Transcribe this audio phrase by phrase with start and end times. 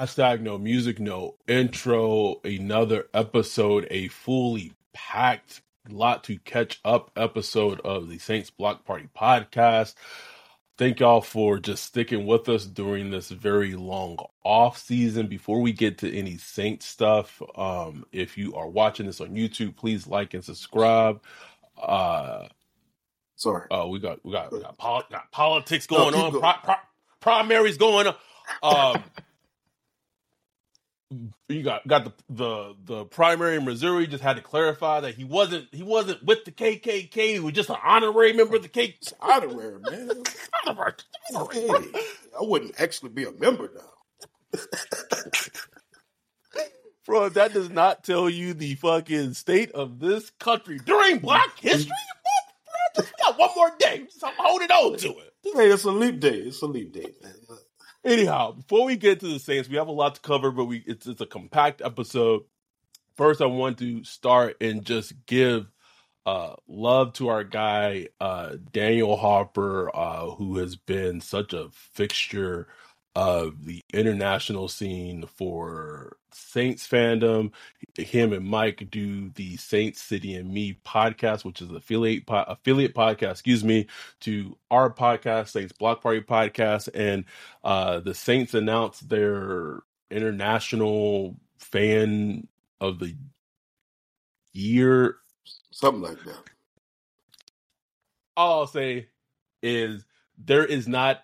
[0.00, 2.40] Hashtag no music, no intro.
[2.42, 9.10] Another episode, a fully packed, lot to catch up episode of the Saints Block Party
[9.14, 9.94] podcast.
[10.78, 15.26] Thank y'all for just sticking with us during this very long off season.
[15.26, 19.76] Before we get to any Saints stuff, um, if you are watching this on YouTube,
[19.76, 21.20] please like and subscribe.
[21.76, 22.46] Uh,
[23.36, 23.66] Sorry.
[23.70, 26.76] uh, we got we got we got, pol- got politics going on, pri- pri-
[27.20, 28.14] primaries going on.
[28.62, 29.04] Um,
[31.48, 35.24] you got got the the the primary in Missouri just had to clarify that he
[35.24, 37.12] wasn't he wasn't with the KKK.
[37.14, 38.96] He was just an honorary member of the K.
[39.00, 40.10] It's honorary, man.
[40.66, 40.94] Honorary.
[41.52, 41.68] Hey,
[42.38, 44.60] I wouldn't actually be a member now.
[47.06, 51.90] Bro, that does not tell you the fucking state of this country during Black History
[51.90, 52.56] Month,
[52.94, 53.02] bro.
[53.02, 54.04] Just got one more day.
[54.04, 55.34] Just I'm holding on to it.
[55.42, 56.36] Hey, it's a leap day.
[56.36, 57.34] It's a leap day, man.
[58.04, 60.82] Anyhow, before we get to the Saints, we have a lot to cover, but we
[60.86, 62.42] it's it's a compact episode.
[63.16, 65.66] First, I want to start and just give
[66.26, 72.68] uh love to our guy uh Daniel Harper, uh, who has been such a fixture
[73.16, 77.52] of the international scene for Saints fandom.
[77.96, 82.94] Him and Mike do the Saints City and Me podcast, which is affiliate po- affiliate
[82.94, 83.86] podcast, excuse me,
[84.20, 87.24] to our podcast, Saints Block Party podcast, and
[87.64, 92.46] uh, the Saints announced their international fan
[92.80, 93.16] of the
[94.52, 95.16] year.
[95.70, 96.42] Something like that.
[98.36, 99.08] All I'll say
[99.62, 100.04] is
[100.38, 101.22] there is not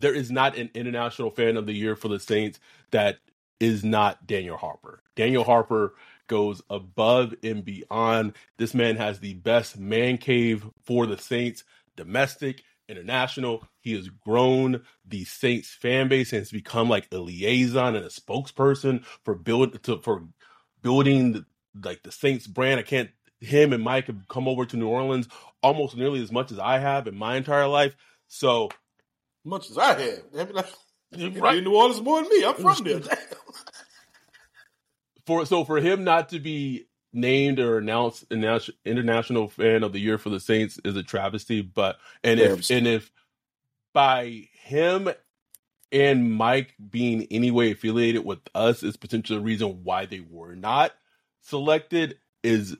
[0.00, 2.58] there is not an international fan of the year for the Saints
[2.90, 3.18] that
[3.60, 5.02] is not Daniel Harper.
[5.16, 5.94] Daniel Harper
[6.26, 8.32] goes above and beyond.
[8.56, 11.64] This man has the best man cave for the Saints,
[11.96, 13.64] domestic, international.
[13.80, 18.08] He has grown the Saints fan base and has become like a liaison and a
[18.08, 20.24] spokesperson for build to for
[20.82, 21.44] building the,
[21.84, 22.80] like the Saints brand.
[22.80, 25.28] I can't him and Mike have come over to New Orleans
[25.62, 27.96] almost nearly as much as I have in my entire life.
[28.28, 28.70] So
[29.44, 30.22] Much as I have.
[30.38, 30.66] I mean, like,
[31.12, 31.58] you Right.
[31.58, 32.44] in New Orleans more than me.
[32.44, 33.00] I'm from there.
[35.26, 40.00] For so for him not to be named or announced announce- international fan of the
[40.00, 41.60] year for the Saints is a travesty.
[41.60, 43.12] But and if and if
[43.92, 45.08] by him
[45.92, 50.56] and Mike being any way affiliated with us is potentially the reason why they were
[50.56, 50.92] not
[51.42, 52.76] selected is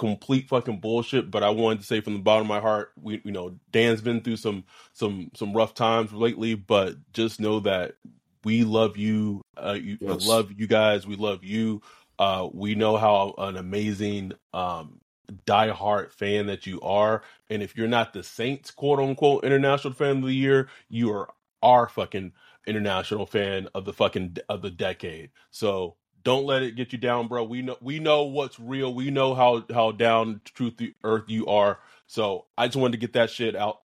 [0.00, 1.30] complete fucking bullshit.
[1.30, 4.00] But I wanted to say from the bottom of my heart, we you know Dan's
[4.00, 7.96] been through some some some rough times lately, but just know that
[8.42, 9.42] we love you.
[9.56, 10.22] Uh, you Yes.
[10.24, 11.06] love you guys.
[11.06, 11.82] We love you.
[12.18, 15.00] Uh, we know how an amazing um,
[15.46, 20.18] diehard fan that you are, and if you're not the Saints quote unquote international fan
[20.18, 21.28] of the year, you are
[21.62, 22.32] our fucking
[22.66, 25.30] international fan of the fucking of the decade.
[25.50, 27.44] So don't let it get you down, bro.
[27.44, 28.92] We know we know what's real.
[28.92, 31.78] We know how how down to truth the earth you are.
[32.06, 33.80] So I just wanted to get that shit out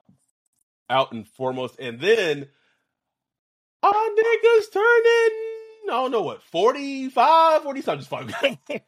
[0.89, 2.47] out and foremost, and then
[3.83, 5.41] our niggas turning.
[5.87, 8.81] I don't know what 45, 40 just fucking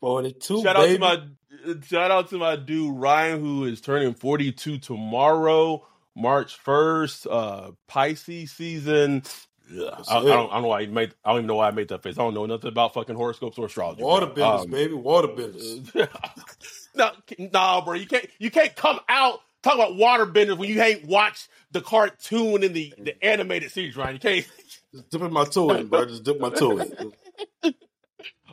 [0.00, 0.94] 42, shout out baby.
[0.94, 7.26] to my shout out to my dude Ryan who is turning 42 tomorrow, March 1st,
[7.30, 9.22] uh Pisces season.
[9.70, 11.68] That's I, I don't I don't know why I made I don't even know why
[11.68, 12.18] I made that face.
[12.18, 14.04] I don't know nothing about fucking horoscopes or astrology.
[14.04, 14.08] bro.
[14.12, 14.94] Water business, Um, baby.
[14.94, 15.90] Water business.
[16.94, 17.10] no,
[17.52, 17.94] nah, bro.
[17.94, 22.62] You can't you can't come out talk about waterbenders when you ain't watched the cartoon
[22.64, 24.14] and the, the animated series, Ryan.
[24.14, 24.46] You can't
[24.92, 26.06] Just dipping my toe in, bro.
[26.06, 27.12] Just dip my toe in.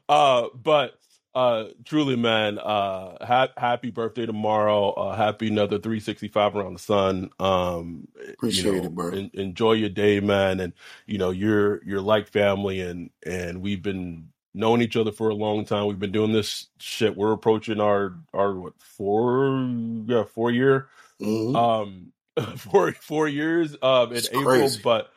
[0.10, 1.00] Uh, but
[1.36, 2.60] Uh, truly, man.
[2.60, 4.92] Uh, ha- happy birthday tomorrow.
[4.92, 7.32] Uh, happy another 365 around the sun.
[7.40, 9.10] Um, Appreciate you know, it, bro.
[9.12, 10.60] en- enjoy your day, man.
[10.60, 10.74] And
[11.08, 15.34] you know, you're you're like family, and and we've been knowing each other for a
[15.36, 15.88] long time.
[15.88, 17.18] We've been doing this shit.
[17.18, 19.68] We're approaching our our what four
[20.06, 20.88] yeah four year
[21.20, 21.56] Mhm.
[21.56, 22.14] um
[22.58, 24.82] four four years um in It's April, crazy.
[24.84, 25.12] but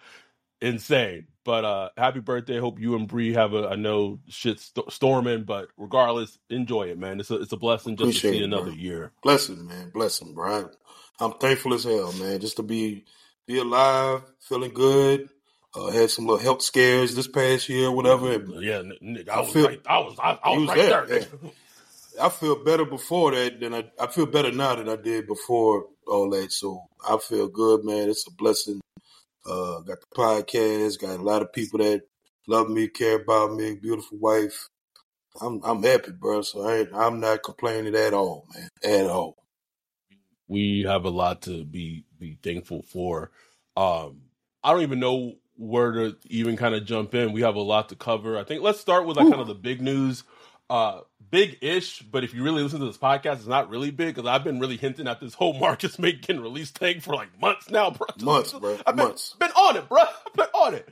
[0.62, 1.26] insane.
[1.46, 2.58] But uh happy birthday.
[2.58, 6.98] Hope you and Bree have a I know shit st- storming, but regardless, enjoy it,
[6.98, 7.20] man.
[7.20, 8.72] It's a it's a blessing just to see it, another bro.
[8.74, 9.12] year.
[9.22, 9.90] Blessing, man.
[9.90, 10.68] Blessing, bro.
[11.20, 13.04] I'm thankful as hell, man, just to be
[13.46, 15.30] be alive, feeling good.
[15.74, 18.32] Uh, had some little health scares this past year, whatever.
[18.32, 19.80] Yeah, nigga, I I was feel- right.
[19.86, 21.18] I was I, I was was right there, there.
[21.44, 21.50] yeah.
[22.22, 25.86] I feel better before that than I, I feel better now than I did before
[26.08, 26.50] all that.
[26.50, 28.08] So I feel good, man.
[28.08, 28.80] It's a blessing.
[29.48, 32.02] Uh, got the podcast, got a lot of people that
[32.48, 34.68] love me, care about me, beautiful wife.
[35.40, 36.42] I'm I'm happy, bro.
[36.42, 39.36] So I I'm not complaining at all, man, at all.
[40.48, 43.30] we have a lot to be be thankful for.
[43.76, 44.22] Um,
[44.62, 47.32] I don't even know where to even kind of jump in.
[47.32, 48.38] We have a lot to cover.
[48.38, 50.24] I think let's start with like kind of the big news.
[50.70, 51.00] Uh,
[51.30, 54.28] big ish, but if you really listen to this podcast, it's not really big because
[54.28, 57.70] I've been really hinting at this whole Marcus Maye getting release thing for like months
[57.70, 58.06] now, bro.
[58.20, 58.78] Months, bro.
[58.86, 59.34] I've been, Months.
[59.38, 59.98] been on it, bro.
[60.26, 60.88] I've been on it.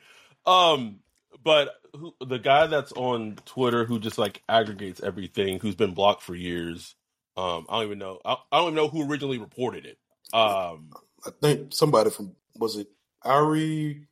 [0.46, 1.00] Um,
[1.42, 6.22] but who, the guy that's on Twitter who just like aggregates everything, who's been blocked
[6.22, 6.94] for years.
[7.36, 8.20] Um, I don't even know.
[8.24, 9.98] I, I don't even know who originally reported it.
[10.32, 10.90] Um,
[11.26, 12.88] I think somebody from was it
[13.22, 14.06] Ari,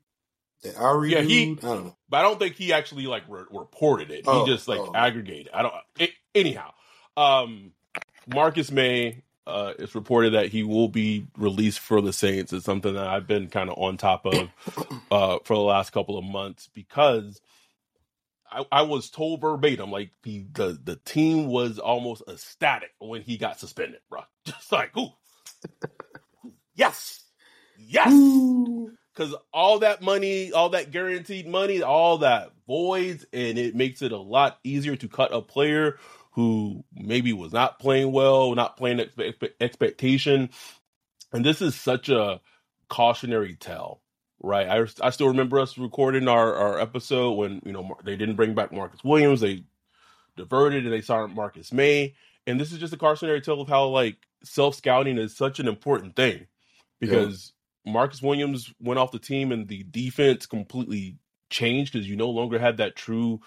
[0.63, 1.97] the Ari Yeah, he- I don't know.
[2.09, 4.25] but I don't think he actually like re- reported it.
[4.27, 4.93] Oh, he just like oh.
[4.95, 5.51] aggregated.
[5.53, 5.75] I don't.
[5.99, 6.73] It, anyhow,
[7.17, 7.73] um,
[8.27, 9.23] Marcus Maye.
[9.45, 12.53] Uh, it's reported that he will be released for the Saints.
[12.53, 14.49] It's something that I've been kind of on top of
[15.11, 17.41] uh, for the last couple of months because
[18.53, 23.37] I, I was told verbatim, like the, the the team was almost ecstatic when he
[23.39, 24.21] got suspended, bro.
[24.45, 25.11] Just like, ooh,
[26.75, 27.25] yes,
[27.79, 28.13] yes,
[29.15, 34.13] because all that money, all that guaranteed money, all that voids, and it makes it
[34.13, 35.99] a lot easier to cut a player
[36.33, 40.49] who maybe was not playing well, not playing expe- expectation,
[41.33, 42.41] and this is such a
[42.89, 44.03] cautionary tale
[44.43, 44.69] right?
[44.69, 48.55] I, I still remember us recording our, our episode when you know they didn't bring
[48.55, 49.65] back Marcus Williams, they
[50.37, 52.15] diverted and they signed Marcus Maye,
[52.47, 55.69] and this is just a cautionary tale of how like self scouting is such an
[55.69, 56.47] important thing
[57.01, 57.53] because
[57.85, 61.19] Marcus Williams went off the team and the defense completely
[61.51, 63.41] changed because you no longer had that true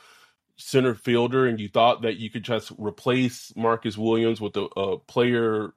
[0.57, 4.97] center fielder and you thought that you could just replace Marcus Williams with a, a
[4.99, 5.73] player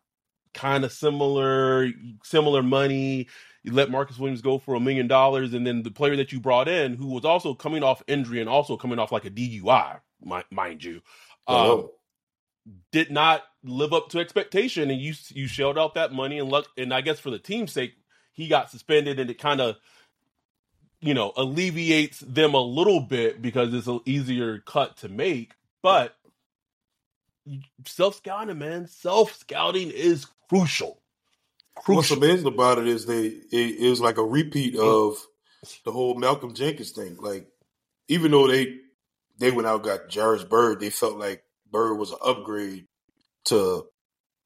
[0.54, 1.88] kind of similar
[2.22, 3.28] similar money
[3.68, 6.40] you let Marcus Williams go for a million dollars, and then the player that you
[6.40, 10.00] brought in, who was also coming off injury and also coming off like a DUI,
[10.50, 10.96] mind you,
[11.46, 11.90] um, Oh,
[12.92, 16.66] did not live up to expectation, and you you shelled out that money and luck.
[16.76, 17.94] And I guess for the team's sake,
[18.38, 19.76] he got suspended, and it kind of
[21.00, 25.54] you know alleviates them a little bit because it's an easier cut to make.
[25.82, 26.16] But
[27.84, 31.02] self scouting, man, self scouting is crucial.
[31.86, 34.80] What's amazing about it is they it, was like a repeat mm.
[34.80, 35.18] of
[35.84, 37.16] the whole Malcolm Jenkins thing.
[37.16, 37.48] Like
[38.06, 38.76] even though they
[39.38, 41.42] they went out and got Jairus Byrd, they felt like
[41.72, 42.86] Byrd was an upgrade
[43.46, 43.86] to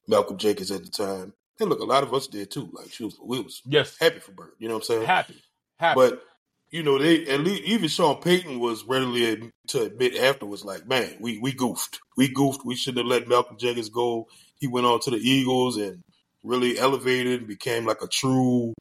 [0.07, 1.33] Malcolm Jenkins at the time.
[1.59, 2.69] And look, a lot of us did too.
[2.73, 4.53] Like she was, we was Yes, happy for Byrd.
[4.59, 5.05] You know what I'm saying?
[5.05, 5.41] happy,
[5.79, 5.95] happy.
[5.99, 6.23] But
[6.71, 11.17] you know, they at least even Sean Payton was readily to admit afterwards, like, man,
[11.19, 12.65] we we goofed, we goofed.
[12.65, 14.27] We shouldn't have let Malcolm Jenkins go.
[14.59, 16.01] He went on to the Eagles and
[16.43, 18.73] really elevated, and became like a true,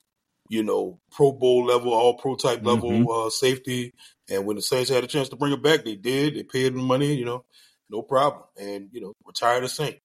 [0.48, 3.26] you know, Pro Bowl level, All Pro type level Mhm.
[3.26, 3.92] uh, safety.
[4.30, 6.34] And when the Saints had a chance to bring him back, they did.
[6.34, 7.44] They paid him money, you know,
[7.90, 9.98] no problem, and you know, retired a Saint.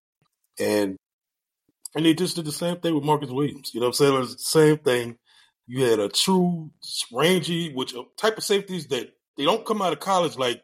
[0.59, 0.97] And
[1.95, 3.71] and they just did the same thing with Marcus Williams.
[3.73, 4.15] You know what I'm saying?
[4.15, 5.17] It was the same thing.
[5.67, 6.71] You had a true
[7.11, 10.63] rangy, which uh, type of safeties that they don't come out of college like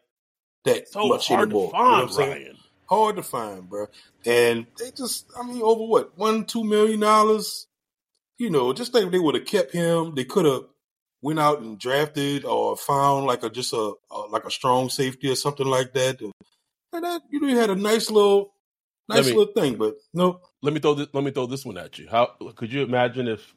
[0.64, 1.70] that so much hard anymore.
[1.70, 2.30] to You know find, I'm saying?
[2.30, 2.56] Ryan.
[2.86, 3.86] Hard to find, bro.
[4.24, 7.66] And they just, I mean, over what one, two million dollars?
[8.38, 10.14] You know, just think they would have kept him.
[10.14, 10.64] They could have
[11.22, 15.30] went out and drafted or found like a just a, a like a strong safety
[15.30, 16.20] or something like that.
[16.20, 16.32] And,
[16.92, 18.53] that you know, you had a nice little,
[19.08, 19.76] nice me- little thing.
[19.76, 21.08] But no, Let me throw this.
[21.12, 22.08] Let me throw this one at you.
[22.10, 23.54] How could you imagine if?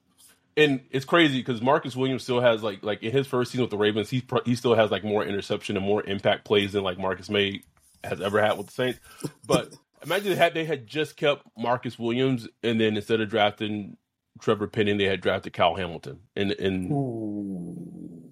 [0.56, 3.72] And it's crazy because Marcus Williams still has like like in his first season with
[3.72, 6.98] the Ravens, he he still has like more interception and more impact plays than like
[6.98, 7.62] Marcus Maye
[8.04, 9.00] has ever had with the Saints.
[9.46, 13.98] But imagine had they had just kept Marcus Williams and then instead of drafting
[14.42, 18.24] Trevor Penning, they had drafted Kyle Hamilton and and Ooh.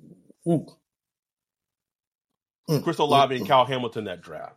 [0.47, 0.65] Ooh.
[2.69, 3.47] Mm, Olave and.
[3.47, 4.55] Kyle Hamilton that draft.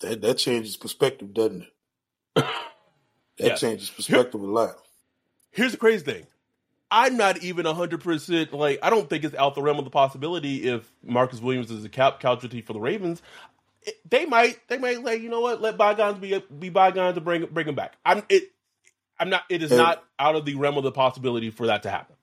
[0.00, 1.72] That that changes perspective, doesn't it?
[2.34, 2.46] that
[3.38, 3.60] Yes.
[3.60, 4.76] changes perspective a lot.
[5.50, 6.26] Here's the crazy thing.
[6.90, 10.68] I'm not even 100% like, I don't think it's out the realm of the possibility
[10.68, 13.22] if Marcus Williams is a cap casualty for the Ravens.
[13.82, 17.24] It- they might, they might like, you know what, let bygones be be bygones and
[17.24, 17.94] bring bring him back.
[18.04, 18.52] I'm it.
[19.18, 19.44] I'm not.
[19.48, 22.14] It is And- not out of the realm of the possibility for that to happen.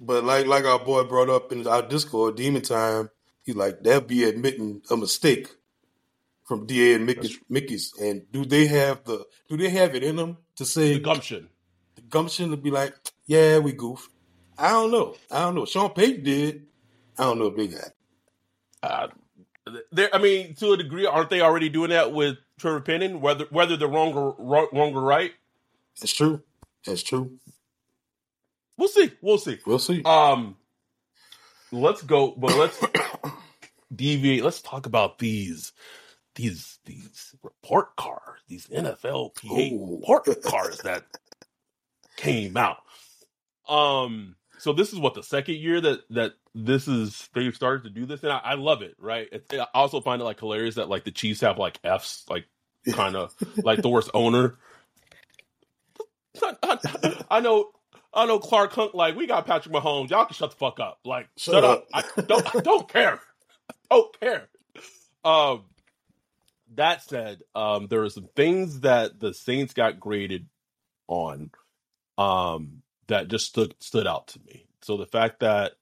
[0.00, 3.10] But like like our boy brought up in our Discord, Demon Time,
[3.42, 5.48] he's like that'd be admitting a mistake
[6.46, 7.92] from Da and Mickey's, Mickey's.
[8.00, 11.48] And do they have the do they have it in them to say The gumption.
[11.96, 12.94] the gumption to be like,
[13.26, 14.10] yeah, we goofed?
[14.58, 15.14] I don't know.
[15.30, 15.66] I don't know.
[15.66, 16.66] Sean Payton did.
[17.18, 17.82] I don't know if they got.
[17.86, 17.92] it.
[18.82, 19.08] Uh,
[19.92, 20.08] there.
[20.14, 23.20] I mean, to a degree, aren't they already doing that with Trevor Penning?
[23.20, 25.32] Whether whether they're wrong or wrong or right,
[26.00, 26.42] That's true.
[26.86, 27.38] That's true.
[28.78, 29.10] we'll see.
[29.20, 29.58] We'll see.
[29.66, 30.02] We'll see.
[30.04, 30.56] Um,
[31.72, 32.80] let's go, but let's
[33.94, 34.44] deviate.
[34.44, 35.72] Let's talk about these,
[36.36, 39.96] these, these report cards, these NFLPA Ooh.
[39.96, 41.04] report cards that
[42.16, 42.78] came out.
[43.68, 47.90] Um, so this is what the second year that that this is they've started to
[47.90, 48.94] do this, and I, I love it.
[48.98, 49.28] Right?
[49.30, 52.46] It, I also find it like hilarious that like the Chiefs have like Fs, like
[52.92, 54.56] kind of like the worst owner.
[56.42, 57.70] I, I know,
[58.12, 58.38] I know.
[58.38, 60.10] Clark Hunt, like we got Patrick Mahomes.
[60.10, 61.00] Y'all can shut the fuck up.
[61.04, 61.86] Like shut, Shut up.
[61.92, 62.04] up.
[62.16, 62.56] I don't.
[62.56, 63.20] I don't care.
[63.70, 64.48] I don't care.
[65.24, 65.64] Um.
[66.74, 70.46] That said, um, there are some things that the Saints got graded
[71.06, 71.50] on,
[72.18, 74.66] um, that just stood stood out to me.
[74.82, 75.72] So the fact that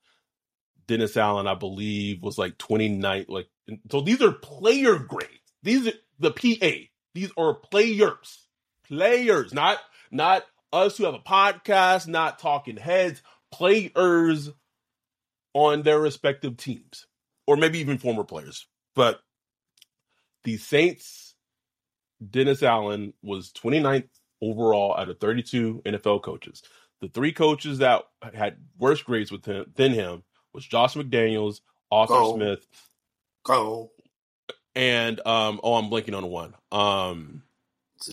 [0.86, 3.26] Dennis Allen, I believe, was like 29.
[3.28, 3.48] Like,
[3.90, 5.30] so these are player grades.
[5.62, 6.88] These are the PA.
[7.14, 8.46] These are players,
[8.86, 9.78] players, not
[10.10, 13.22] not us who have a podcast, not talking heads,
[13.52, 14.50] players
[15.54, 17.06] on their respective teams,
[17.46, 18.66] or maybe even former players.
[18.94, 19.20] But
[20.44, 21.34] the Saints,
[22.30, 24.08] Dennis Allen was 29th
[24.42, 26.62] overall out of 32 NFL coaches.
[27.00, 30.22] The three coaches that had worse grades with him than him
[30.52, 31.60] was Josh McDaniels,
[31.90, 32.34] Arthur Oh.
[32.36, 32.66] Smith,
[33.44, 33.90] Go.
[34.74, 36.54] and um oh I'm blanking on one.
[36.72, 37.42] Um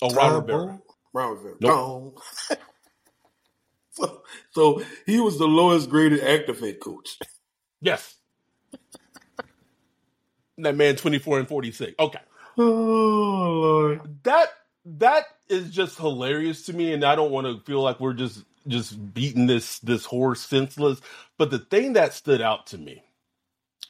[0.01, 0.81] Oh, Ron Rivera.
[1.13, 1.55] Ron Rivera.
[1.61, 2.19] Nope.
[3.93, 4.21] So,
[4.51, 7.17] so he was the lowest graded active head coach.
[7.81, 8.15] yes.
[10.63, 11.93] That man 24 and 46.
[11.99, 12.19] Okay.
[12.57, 14.23] Oh Lord.
[14.23, 14.49] That
[14.85, 18.43] that is just hilarious to me and I don't want to feel like we're just
[18.67, 21.01] just beating this this horse senseless,
[21.37, 23.03] but the thing that stood out to me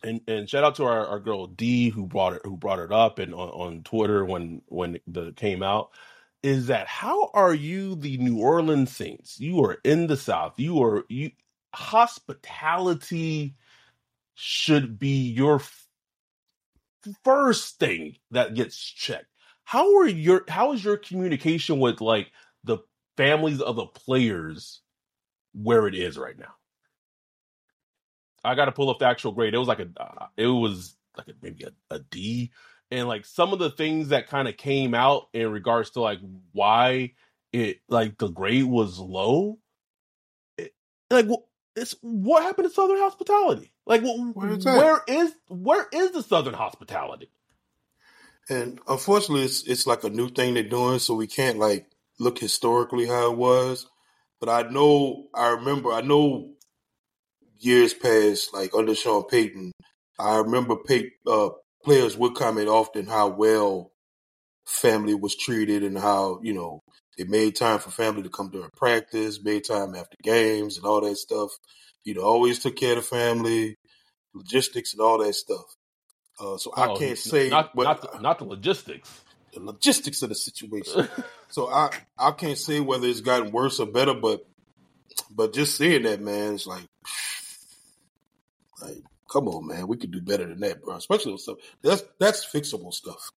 [0.04, 2.92] and and shout out to our, our girl D who brought it who brought it
[2.92, 5.92] up and on, on Twitter when when the came out
[6.44, 9.40] is that how are you the New Orleans Saints?
[9.40, 10.54] You are in the South.
[10.58, 11.32] You are you
[11.74, 13.56] hospitality
[14.36, 15.60] should be your
[17.24, 19.28] first thing that gets checked.
[19.64, 22.32] How are your how is your communication with like
[22.64, 22.80] the
[23.18, 24.82] families of the players
[25.54, 26.54] where it is right now?
[28.44, 29.54] I got to pull up the actual grade.
[29.54, 32.52] It was like a, uh, it was like a, maybe a, a D,
[32.90, 36.20] and like some of the things that kind of came out in regards to like
[36.52, 37.14] why
[37.54, 39.60] it like the grade was low.
[40.58, 40.74] It,
[41.10, 43.72] like wh- it's what happened to Southern Hospitality?
[43.86, 47.30] Like wh- where, is where is where is the Southern Hospitality?
[48.50, 51.88] And unfortunately, it's it's like a new thing they're doing, so we can't like
[52.20, 53.88] look historically how it was.
[54.40, 56.54] But I know, I remember, I know
[57.60, 59.72] years past, like under Sean Payton,
[60.20, 61.50] I remember Pay, uh,
[61.84, 63.92] players would comment often how well
[64.66, 66.82] family was treated and how you know
[67.24, 71.02] they made time for family to come during practice, made time after games, and all
[71.02, 71.52] that stuff.
[72.04, 73.78] You know, always took care of the family,
[74.34, 75.66] logistics, and all that stuff.
[76.40, 79.24] Uh, so I Oh, can't say not what not the, not the logistics.
[79.54, 81.04] the logistics of the situation.
[81.50, 84.42] So I I can't say whether it's gotten worse or better, but
[85.32, 86.86] but just seeing that man, it's like
[88.82, 90.96] like come on, man, we could do better than that, bro.
[90.96, 93.30] Especially with stuff that's that's fixable stuff.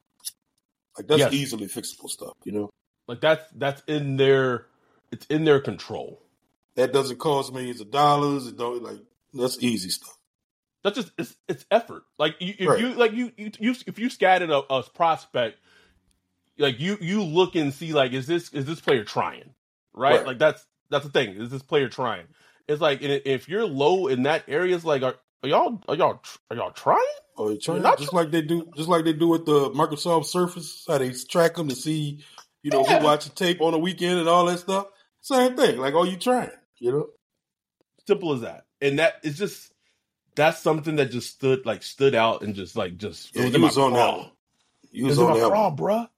[0.99, 1.33] Like that's Yes.
[1.33, 2.71] easily fixable stuff, you know.
[3.09, 4.67] Like that's that's in their
[5.13, 6.23] it's in their control.
[6.77, 8.47] That doesn't cost millions of dollars.
[8.47, 8.99] It don't like
[9.33, 10.17] that's easy stuff.
[10.85, 12.05] That's just it's it's effort.
[12.19, 12.81] Like you, if Right.
[12.81, 15.59] you like you, you you if you scattered a, a prospect,
[16.59, 19.51] like you you look and see like is this is this player trying,
[19.95, 20.21] right?
[20.21, 20.27] Right.
[20.27, 21.31] Like that's that's the thing.
[21.41, 22.27] Is this player trying?
[22.69, 26.23] It's like if you're low in that area, it's like are, are y'all are y'all
[26.51, 27.01] are y'all trying?
[27.37, 29.47] Oh, or you try, You're not just like they do, just like they do with
[29.47, 32.25] the Microsoft Surface, how they track them to see,
[32.64, 32.99] you know, Yeah.
[32.99, 34.88] who watching tape on the weekend and all that stuff.
[35.21, 35.78] Same thing.
[35.78, 36.50] Like, oh, you trying?
[36.78, 37.06] You know?
[38.06, 38.66] Simple as that.
[38.80, 39.73] And that is just
[40.35, 43.61] that's something that just stood like stood out and just like just it was he
[43.61, 44.30] was on that one.
[44.90, 45.76] You was Is it on my that bra, one.
[45.76, 46.09] bruh?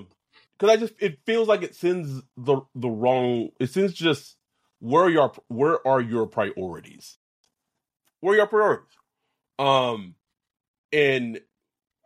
[0.00, 0.06] Um,
[0.58, 3.48] because I just it feels like it sends the the wrong.
[3.58, 4.36] It sends just
[4.78, 7.18] where are your where are your priorities?
[8.20, 8.88] Where are your priorities?
[9.58, 10.14] Um,
[10.92, 11.40] and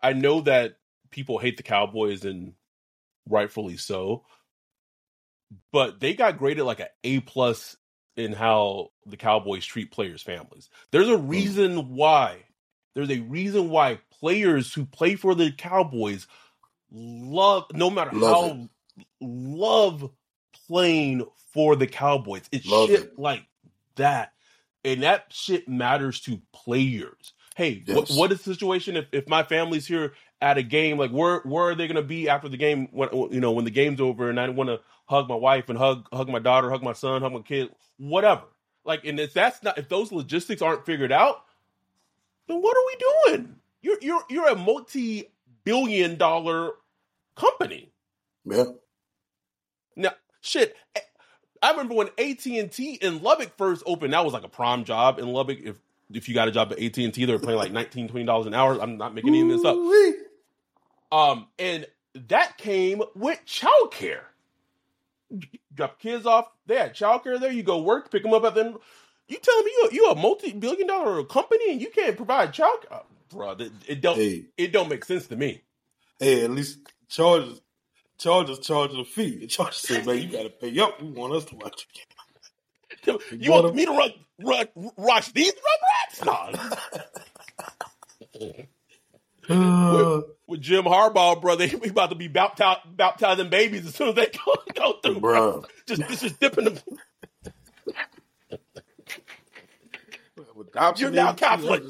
[0.02, 0.76] I know that
[1.10, 2.54] people hate the Cowboys and
[3.28, 4.24] rightfully so,
[5.72, 7.76] but they got graded like an A plus
[8.16, 10.70] in how the Cowboys treat players' families.
[10.90, 11.28] There's a mm.
[11.28, 12.44] reason why.
[12.94, 16.26] There's a reason why players who play for the Cowboys
[16.90, 18.68] love, no matter Love how,
[19.20, 20.10] love
[20.66, 22.42] playing for the Cowboys.
[22.52, 23.18] It's Love shit it.
[23.18, 23.46] like
[23.96, 24.32] that,
[24.84, 27.32] and that shit matters to players.
[27.54, 28.18] Hey, what, Yes.
[28.18, 30.98] what is the situation if, if my family's here at a game?
[30.98, 32.88] Like, where where are they going to be after the game?
[32.92, 35.78] When you know when the game's over, and I want to hug my wife and
[35.78, 38.42] hug hug my daughter, hug my son, hug my kid, whatever.
[38.84, 41.42] Like, and if that's not if those logistics aren't figured out,
[42.48, 43.56] then what are we doing?
[43.82, 45.30] You're you're you're a multi
[45.64, 46.72] billion dollar
[47.34, 47.90] company.
[48.44, 48.64] Yeah.
[49.96, 50.76] Now, shit.
[50.94, 51.00] eh,
[51.62, 54.12] I remember when AT and T in Lubbock first opened.
[54.12, 55.58] That was like a prime job in Lubbock.
[55.62, 55.76] If
[56.12, 58.46] if you got a job at AT and T, they were paying like 19 dollars
[58.46, 58.80] an hour.
[58.80, 59.76] I'm not making any of this up.
[61.12, 61.86] Um, and
[62.28, 64.22] that came with childcare.
[65.74, 66.46] Drop kids off.
[66.66, 67.50] They had childcare there.
[67.52, 68.78] You go work, pick them up at the.
[69.28, 72.92] You telling me you you a multi billion dollar company and you can't provide childcare,
[72.92, 73.50] oh, bro?
[73.52, 75.62] It, it don't Hey, it don't make sense to me.
[76.20, 77.60] hey, at least charges
[78.18, 79.46] charges charges a fee.
[79.48, 81.02] Charges say, man, you gotta pay up.
[81.02, 81.88] We want us to watch
[83.04, 86.76] You, You want wanna- me to run, run watch these rugrats?
[88.40, 88.56] No.
[89.48, 90.26] you.
[90.48, 94.26] With Jim Harbaugh, brother, he about to be baptized, baptizing babies as soon as they
[94.46, 95.64] go, go through, bro.
[95.86, 96.78] Just, just dipping them.
[100.96, 101.82] You're now Catholic.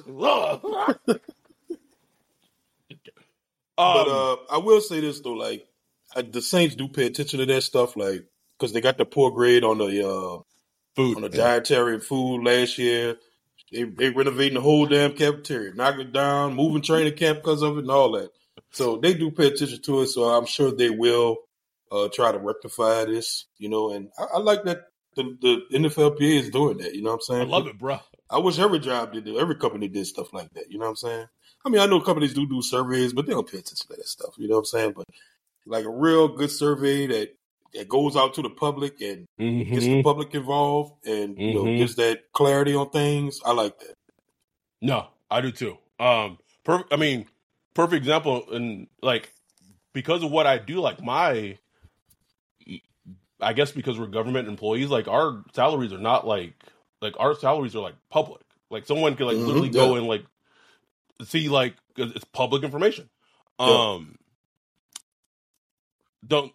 [3.76, 5.66] But Um, uh, I will say this though, like
[6.14, 8.24] I, the Saints do pay attention to that stuff, like
[8.58, 10.38] because they got the poor grade on the uh,
[10.94, 11.16] food.
[11.16, 13.16] on the dietary food last year.
[13.72, 17.76] They they renovating the whole damn cafeteria, knocking it down, moving training camp because of
[17.76, 18.30] it, and all that.
[18.72, 20.08] So they do pay attention to it.
[20.08, 21.38] So I'm sure they will
[21.90, 23.92] uh, try to rectify this, you know.
[23.92, 24.84] And I, I like that
[25.16, 26.94] the, the NFLPA is doing that.
[26.94, 27.42] You know what I'm saying?
[27.42, 27.98] I love it, bro.
[28.28, 30.70] I wish every job did, every company did stuff like that.
[30.70, 31.26] You know what I'm saying?
[31.64, 34.06] I mean, I know companies do do surveys, but they don't pay attention to that
[34.06, 34.34] stuff.
[34.36, 34.94] You know what I'm saying?
[34.96, 35.06] But
[35.64, 37.35] like a real good survey that
[37.74, 40.04] that goes out to the public and gets the Mhm.
[40.04, 41.78] public involved and you know Mhm.
[41.78, 43.40] gives that clarity on things.
[43.44, 43.94] I like that.
[44.82, 45.78] No, I do too.
[45.98, 46.92] Um, perfect.
[46.92, 47.26] I mean,
[47.74, 49.32] perfect example, and like
[49.92, 51.58] because of what I do, like my,
[53.40, 56.54] I guess because we're government employees, like our salaries are not like
[57.00, 58.42] like our salaries are like public.
[58.70, 60.24] Like someone can like Mhm, literally go and like
[61.24, 63.08] see like it's public information.
[63.58, 63.94] Yeah.
[63.94, 64.16] Um,
[66.26, 66.52] don't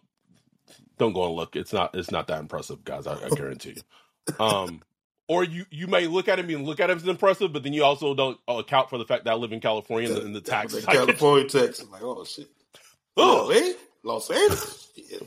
[1.02, 1.56] don't go and look.
[1.56, 3.06] It's not it's not that impressive, guys.
[3.06, 4.44] I, I guarantee you.
[4.44, 4.82] Um,
[5.28, 7.72] or you you may look at it and look at it as impressive, but then
[7.72, 10.34] you also don't account for the fact that I live in California and the, and
[10.34, 10.84] the taxes.
[10.84, 12.48] That California taxes, like oh shit,
[13.16, 13.72] Oh, LA,
[14.04, 14.88] Los Angeles.
[14.94, 15.18] Yeah.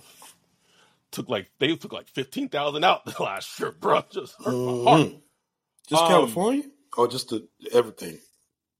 [1.11, 4.03] took like they took like fifteen thousand out the last year, bro.
[4.11, 4.83] Just hurt my Mhm.
[4.83, 5.11] heart.
[5.87, 6.63] Just Um, California,
[6.97, 8.19] or just the, everything?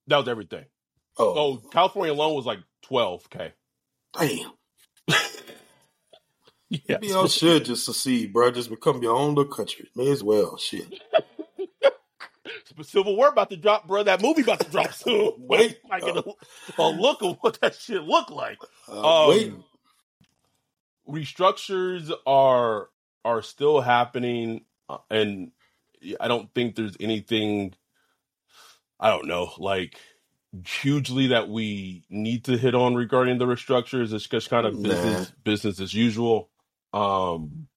[0.07, 0.65] That was everything.
[1.17, 3.53] Oh, Oh, California alone was like twelve k.
[4.17, 4.51] damn.
[6.87, 8.51] Yeah, Maybe y'all should just secede, bro.
[8.51, 9.89] Just become your own little country.
[9.95, 10.57] May as well.
[10.57, 10.93] Shit.
[12.81, 14.03] Civil War about to drop, bro.
[14.03, 15.31] That movie about to drop soon.
[15.39, 15.79] Wait.
[15.89, 16.23] I get a,
[16.77, 18.57] a look of what that shit look like.
[18.89, 19.63] Uh, Um, waiting.
[21.07, 22.89] restructures are
[23.23, 25.51] are still happening uh, and
[26.19, 27.73] i don't think there's anything
[28.99, 29.97] i don't know like
[30.81, 34.89] hugely that we need to hit on regarding the restructures it's just kind of Nah.
[34.89, 36.49] business business as usual
[36.95, 37.67] um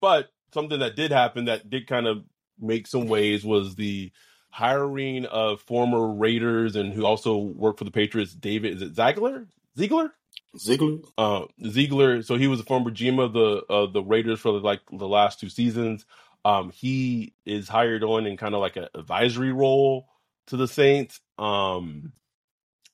[0.00, 2.24] but something that did happen that did kind of
[2.58, 4.10] make some waves was the
[4.50, 9.46] hiring of former raiders and who also worked for the patriots david is it ziegler
[9.78, 10.12] ziegler
[10.58, 10.98] Ziegler.
[11.16, 12.22] uh, Ziegler.
[12.22, 15.40] So he was a former GM of the of the Raiders for like the last
[15.40, 16.04] two seasons.
[16.44, 20.08] Um, he is hired on in kind of like an advisory role
[20.48, 21.20] to the Saints.
[21.38, 22.12] Um,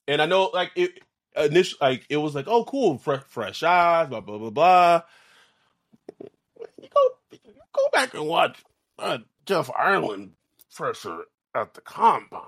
[0.09, 1.01] and I know like it
[1.37, 5.03] initially like it was like oh cool fresh fresh eyes blah blah blah blah.
[6.81, 7.01] You go
[7.33, 8.63] you go back and watch
[8.99, 10.33] uh, Jeff Ireland
[10.71, 12.43] fresher at the combine.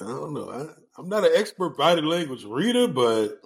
[0.00, 0.50] I don't know.
[0.50, 0.66] I,
[1.00, 3.40] I'm not an expert body language reader, but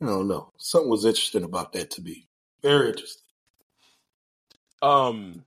[0.00, 0.52] I don't know.
[0.56, 2.28] Something was interesting about that to me.
[2.62, 3.22] Very interesting.
[4.80, 5.44] Um,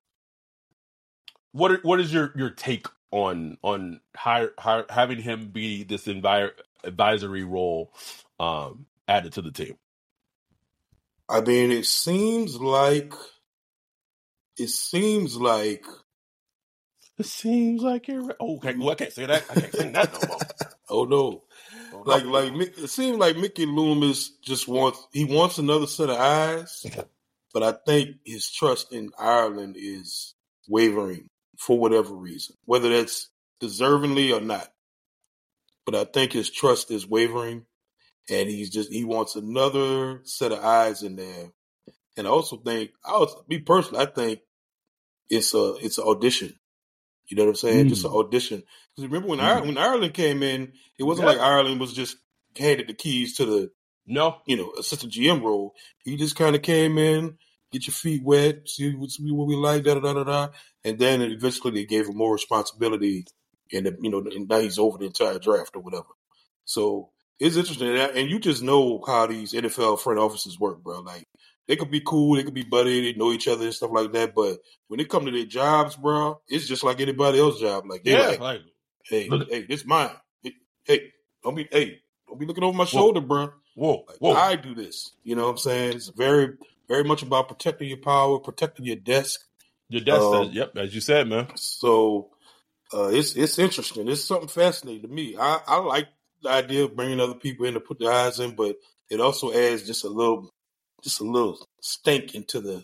[1.51, 6.51] what what is your your take on on hire, hire, having him be this envi-
[6.83, 7.93] advisory role
[8.39, 9.75] um, added to the team?
[11.29, 13.13] I mean, it seems like
[14.57, 15.85] it seems like
[17.17, 18.35] it seems like you're right.
[18.39, 18.75] Oh, okay.
[18.75, 19.45] Well, I can't say that.
[19.49, 20.39] I can't say that no more.
[20.89, 21.43] oh no.
[21.93, 22.31] Oh, like no.
[22.31, 26.85] like it seems like Mickey Loomis just wants he wants another set of eyes,
[27.53, 30.35] but I think his trust in Ireland is
[30.67, 31.29] wavering
[31.61, 33.29] for whatever reason, whether that's
[33.61, 34.67] deservingly or not.
[35.85, 37.65] But I think his trust is wavering,
[38.29, 41.51] and he's just he wants another set of eyes in there.
[42.17, 44.39] And I also think, I was me personally, I think
[45.29, 46.55] it's a it's an audition.
[47.27, 47.85] You know what I'm saying?
[47.85, 47.89] Mm.
[47.89, 48.63] Just an audition.
[48.95, 49.43] Because remember when mm.
[49.43, 51.33] Ireland, when Ireland came in, it wasn't yeah.
[51.33, 52.17] like Ireland was just
[52.57, 53.71] handed the keys to the
[54.07, 55.75] no, you know, assistant GM role.
[56.03, 57.37] He just kind of came in,
[57.71, 60.47] get your feet wet, see what, see what we like, da da da da da,
[60.83, 63.25] and then eventually they gave him more responsibility,
[63.73, 66.09] and you know, and now he's over the entire draft or whatever.
[66.65, 70.99] So it's interesting, and you just know how these NFL front offices work, bro.
[70.99, 71.25] Like
[71.67, 74.11] they could be cool, they could be buddy, they know each other and stuff like
[74.13, 74.35] that.
[74.35, 77.85] But when it come to their jobs, bro, it's just like anybody else's job.
[77.87, 78.61] Like yeah, like, like,
[79.05, 79.49] hey, look.
[79.49, 80.11] hey, it's mine.
[80.83, 81.11] Hey,
[81.43, 83.49] don't be, hey, don't be looking over my shoulder, bro.
[83.75, 84.33] Whoa, like, whoa.
[84.33, 85.11] I do this.
[85.23, 85.93] You know what I'm saying?
[85.95, 86.57] It's very,
[86.91, 89.39] very much about protecting your power, protecting your desk.
[89.87, 91.47] Your desk, um, yep, as you said, man.
[91.55, 92.31] So
[92.93, 94.09] uh, it's it's interesting.
[94.09, 95.37] It's something fascinating to me.
[95.39, 96.07] I, I like
[96.41, 98.75] the idea of bringing other people in to put their eyes in, but
[99.09, 100.49] it also adds just a little,
[101.01, 102.83] just a little stink into the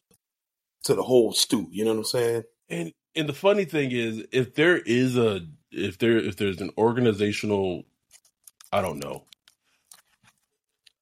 [0.86, 1.68] to the whole stew.
[1.70, 2.44] You know what I'm saying?
[2.70, 5.42] And and the funny thing is, if there is a
[5.72, 7.84] if there if there's an organizational,
[8.72, 9.27] I don't know,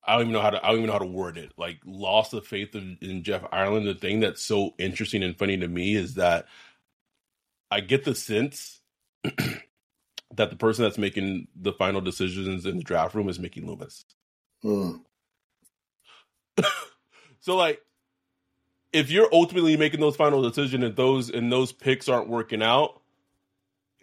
[0.06, 1.54] I don't even know how to I don't even know how to word it.
[1.58, 3.88] Like loss of faith in, in, Jeff Ireland.
[3.88, 6.46] The thing that's so interesting and funny to me is that
[7.72, 8.82] I get the sense
[9.24, 14.06] that the person that's making the final decisions in the draft room is Mickey Loomis.
[14.64, 15.02] Mm.
[17.40, 17.82] so like
[18.94, 23.02] if you're ultimately making those final decisions and those and those picks aren't working out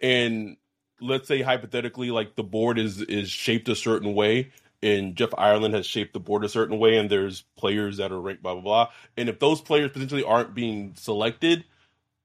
[0.01, 0.57] and
[1.01, 4.51] let's say hypothetically like the board is is shaped a certain way
[4.83, 8.19] and Jeff Ireland has shaped the board a certain way, and there's players that are
[8.19, 8.89] ranked, blah blah blah.
[9.17, 11.63] And if those players potentially aren't being selected,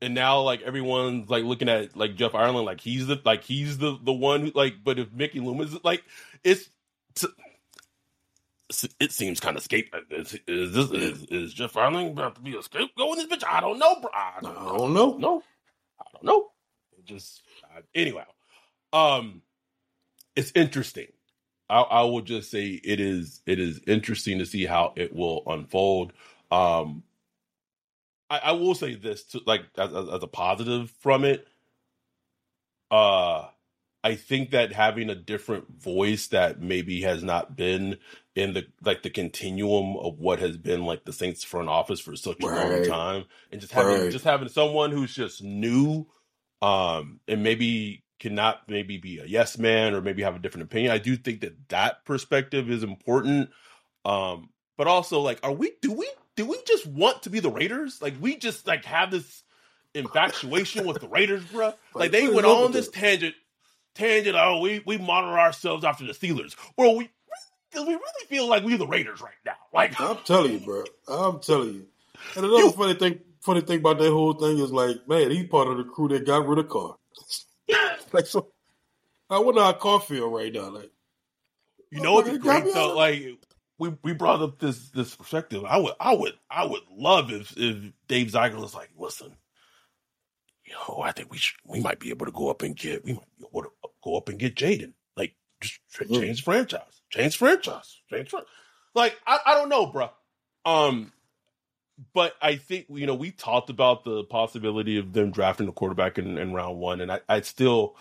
[0.02, 3.78] and now like everyone's like looking at like Jeff Ireland, like he's the like he's
[3.78, 4.74] the the one who like.
[4.82, 6.02] But if Mickey Loomis, like
[6.44, 6.68] it's.
[9.00, 10.04] it seems kind of scapegoat.
[10.10, 13.44] Is, is this is, is, Jeff Ireland about to be a scapegoat in this bitch?
[13.48, 14.10] I don't know, bro.
[14.12, 15.16] I don't, I don't know.
[15.16, 15.42] No,
[15.98, 16.48] I don't know.
[16.98, 18.24] It just uh, anyway.
[18.92, 19.42] Um,
[20.36, 21.08] it's interesting
[21.70, 25.42] I, I will just say it is it is interesting to see how it will
[25.46, 26.12] unfold.
[26.50, 27.02] Um,
[28.30, 31.46] I, I will say this to like as, as a positive from it.
[32.90, 33.48] Uh,
[34.02, 37.98] I think that having a different voice that maybe has not been
[38.34, 42.16] in the like the continuum of what has been like the Saints front office for
[42.16, 44.12] such a long time, and just having right.
[44.12, 46.06] just having someone who's just new,
[46.62, 50.92] um, and maybe cannot maybe be a yes man or maybe have a different opinion.
[50.92, 53.50] I do think that that perspective is important.
[54.04, 57.50] Um, but also like, are we, do we, do we just want to be the
[57.50, 58.00] Raiders?
[58.00, 59.42] Like we just like have this
[59.94, 61.74] infatuation with the Raiders, bro.
[61.94, 63.34] Like they went on this tangent,
[63.94, 64.36] tangent.
[64.38, 66.54] Oh, we, we monitor ourselves after the Steelers.
[66.76, 67.10] Well, we,
[67.74, 69.52] we really feel like we're the Raiders right now.
[69.70, 70.84] Like I'm telling you, bro.
[71.06, 71.86] I'm telling you.
[72.34, 75.46] And another you, funny thing, funny thing about that whole thing is like, man, he's
[75.46, 76.96] part of the crew that got rid of Carr.
[78.12, 78.48] like so,
[79.30, 80.70] I wonder how Carr feel right now.
[80.70, 80.90] Like,
[81.90, 82.94] you know what's great though?
[82.96, 83.22] Like,
[83.78, 85.64] we we brought up this this perspective.
[85.64, 89.36] I would I would I would love if if Dave Ziegler was like, listen,
[90.64, 93.04] you know, I think we should we might be able to go up and get
[93.04, 93.70] we might be able to
[94.02, 94.92] go up and get Jayden.
[95.16, 96.20] Like, just mm.
[96.20, 96.44] change mm.
[96.44, 98.50] franchise, change franchise, change franchise.
[98.94, 100.10] Like, I I don't know, bro.
[100.64, 101.12] Um,
[102.14, 106.18] but I think you know we talked about the possibility of them drafting a quarterback
[106.18, 107.96] in, in round one, and I, I still,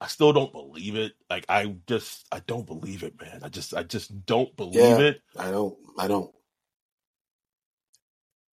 [0.00, 1.12] I still don't believe it.
[1.28, 3.40] Like I just, I don't believe it, man.
[3.42, 5.22] I just, I just don't believe yeah, it.
[5.38, 6.30] I don't, I don't.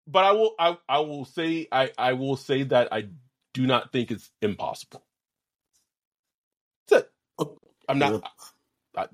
[0.08, 3.10] But I will, I, I will say, I, I will say that I
[3.54, 5.06] do not think it's impossible.
[6.88, 7.12] That's it.
[7.38, 8.14] Oh, I'm not.
[8.14, 9.04] Yeah.
[9.04, 9.08] I,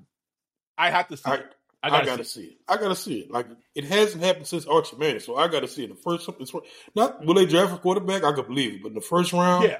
[0.78, 1.30] I, have to see.
[1.30, 1.40] I,
[1.86, 2.50] I gotta, I gotta see, it.
[2.50, 2.58] it.
[2.68, 3.30] I gotta see it.
[3.30, 5.88] Like it hasn't happened since Archie Manning, so I gotta see it.
[5.88, 6.52] The first, it's,
[6.94, 8.24] not will they draft a quarterback?
[8.24, 9.78] I could believe it, but in the first round, yeah,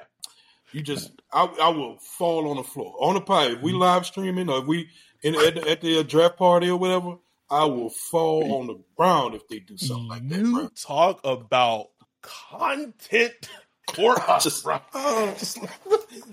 [0.71, 3.81] you just I, I will fall on the floor on the pie if we mm-hmm.
[3.81, 4.89] live streaming or if we
[5.21, 7.17] in at the, at the uh, draft party or whatever.
[7.49, 10.37] I will fall on the ground if they do something like that.
[10.37, 11.87] You talk about
[12.21, 13.49] content
[13.93, 14.79] for us, Just, bro.
[15.39, 15.69] just like,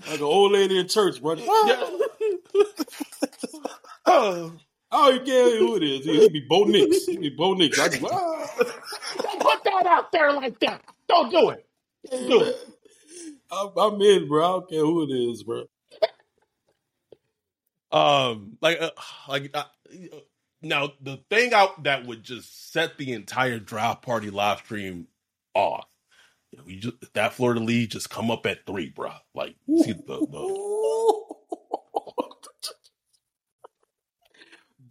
[0.07, 1.35] like an old lady in church, bro.
[4.07, 6.05] Oh, I don't care who it is.
[6.05, 7.05] He be Bo Nix.
[7.05, 7.79] He be Bo Nix.
[7.79, 8.47] I just, ah.
[9.21, 10.81] don't put that out there like that.
[11.07, 11.67] Don't do it.
[12.11, 12.55] Do it.
[13.51, 14.43] I'm, I'm in, bro.
[14.43, 15.65] I don't care who it is, bro.
[17.91, 18.91] Um, like, uh,
[19.29, 19.63] like uh,
[20.61, 25.07] now the thing out that would just set the entire draft party live stream
[25.53, 25.85] off.
[26.51, 29.11] You know, you just that Florida lead just come up at three, bro.
[29.33, 31.24] Like, see the, the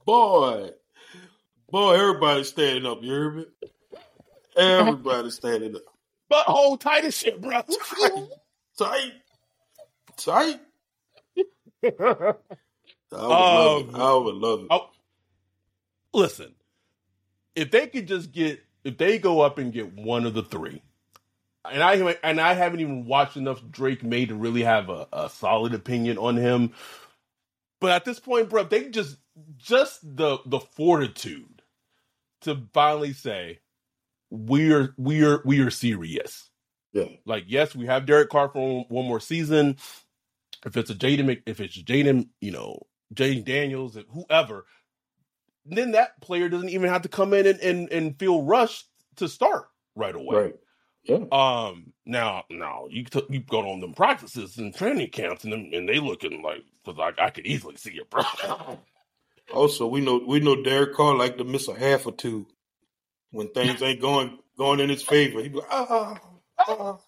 [0.04, 0.70] boy,
[1.70, 3.02] boy, everybody's standing up.
[3.02, 3.44] You hear me?
[4.56, 5.82] Everybody's standing up.
[6.30, 7.62] butthole tight as shit, bro.
[8.78, 9.12] Tight,
[10.16, 10.60] tight.
[11.86, 11.92] I
[13.12, 13.94] would love it.
[13.94, 14.66] Um, I would love it.
[14.70, 14.90] Oh,
[16.12, 16.54] listen,
[17.54, 20.82] if they could just get, if they go up and get one of the three,
[21.70, 25.28] and I and I haven't even watched enough Drake Maye to really have a, a
[25.30, 26.72] solid opinion on him.
[27.84, 29.18] But at this point, bro, they just
[29.58, 31.60] just the the fortitude
[32.40, 33.58] to finally say
[34.30, 36.48] we're we're we are serious.
[36.94, 37.08] Yeah.
[37.26, 39.76] Like, yes, we have Derek Carr for one more season.
[40.64, 44.64] If it's a Jayden, if it's Jayden, you know, Jayden Daniels, whoever,
[45.66, 49.28] then that player doesn't even have to come in and, and, and feel rushed to
[49.28, 50.36] start right away.
[50.36, 50.54] Right.
[51.04, 51.24] Yeah.
[51.32, 51.92] Um.
[52.06, 55.88] Now, now you t- you go on them practices and training camps, and them, and
[55.88, 58.22] they looking like because I, I could easily see it, bro.
[59.52, 62.46] Also, we know we know Derek Carr like to miss a half or two
[63.30, 65.42] when things ain't going going in his favor.
[65.42, 66.18] He be like, ah,
[66.58, 66.98] ah.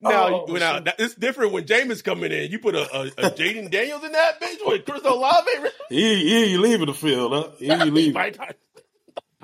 [0.00, 2.50] now, Oh, now that- it's different when Jameis coming in.
[2.50, 5.50] You put a, a, a Jayden Daniels in that bitch with Chris Olave.
[5.90, 7.50] he he ain't leaving the field, huh?
[7.58, 8.34] He ain't leaving.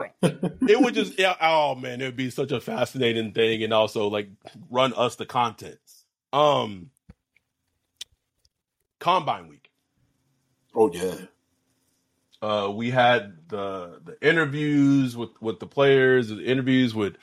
[0.00, 0.40] My time.
[0.40, 0.50] Bro.
[0.68, 4.08] It would just yeah, oh man, it would be such a fascinating thing and also
[4.08, 4.28] like
[4.70, 5.78] run us the content.
[6.32, 6.90] Um
[8.98, 9.70] Combine week.
[10.74, 11.14] Oh yeah.
[12.42, 17.16] Uh we had the the interviews with with the players, the interviews with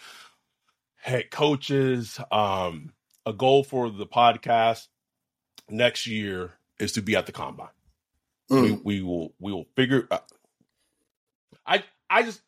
[0.96, 2.20] head coaches.
[2.32, 2.94] Um
[3.26, 4.88] a goal for the podcast
[5.70, 7.70] next year is to be at the combine.
[8.50, 8.62] Mm.
[8.62, 10.20] we, we will we will figure uh,
[11.66, 12.42] i i just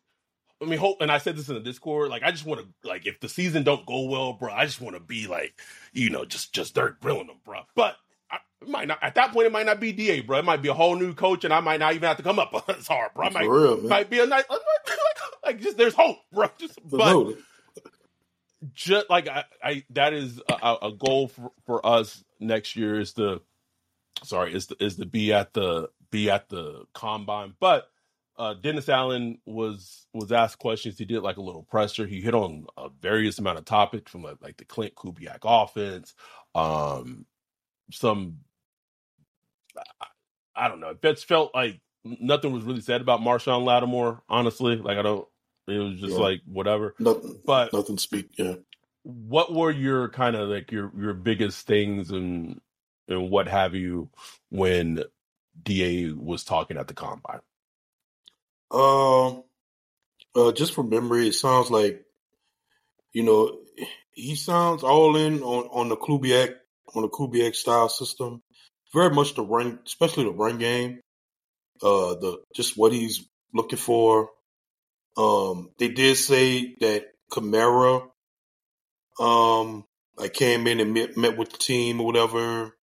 [0.62, 2.88] i mean hope and i said this in the discord like i just want to
[2.88, 5.54] like if the season don't go well bro i just want to be like
[5.92, 7.60] you know just just dirt grilling them bro.
[7.74, 7.96] But
[8.30, 10.38] I, it might not at that point it might not be da bro.
[10.38, 12.38] It might be a whole new coach and i might not even have to come
[12.38, 12.52] up.
[12.68, 13.26] As hard bro.
[13.26, 14.44] I might, real, might be a nice
[15.44, 16.48] like just there's hope bro.
[16.58, 17.34] Just But but no,
[18.74, 23.14] just like I, I that is a, a goal for, for us next year is
[23.14, 23.40] to
[24.22, 27.54] sorry is to, is to be at the be at the combine.
[27.58, 27.88] But
[28.40, 32.34] uh dennis allen was was asked questions he did like a little presser he hit
[32.34, 36.14] on a various amount of topics from like, like the clint kubiak offense
[36.56, 37.26] um
[37.92, 38.38] some
[40.02, 40.06] I,
[40.56, 44.76] I don't know it just felt like nothing was really said about marshon lattimore honestly
[44.76, 45.28] like i don't
[45.68, 46.18] it was just Yeah.
[46.18, 47.40] like whatever nothing.
[47.46, 48.30] but Nothing speak.
[48.38, 48.56] Yeah.
[49.04, 52.60] what were your kind of like your your biggest things and
[53.08, 54.10] and what have you
[54.50, 55.04] when
[55.64, 57.40] Da was talking at the combine?
[58.70, 59.44] Um.
[60.32, 62.04] Uh, just from memory, it sounds like,
[63.12, 63.58] you know,
[64.12, 66.54] he sounds all in on on the Kubiak
[66.94, 68.40] on the Kubiak style system.
[68.92, 71.00] Very much the run, especially the run game.
[71.82, 74.30] Uh, the just what he's looking for.
[75.16, 78.08] Um, they did say that Kamara,
[79.18, 79.84] um,
[80.16, 82.76] I came in and met, met with the team or whatever,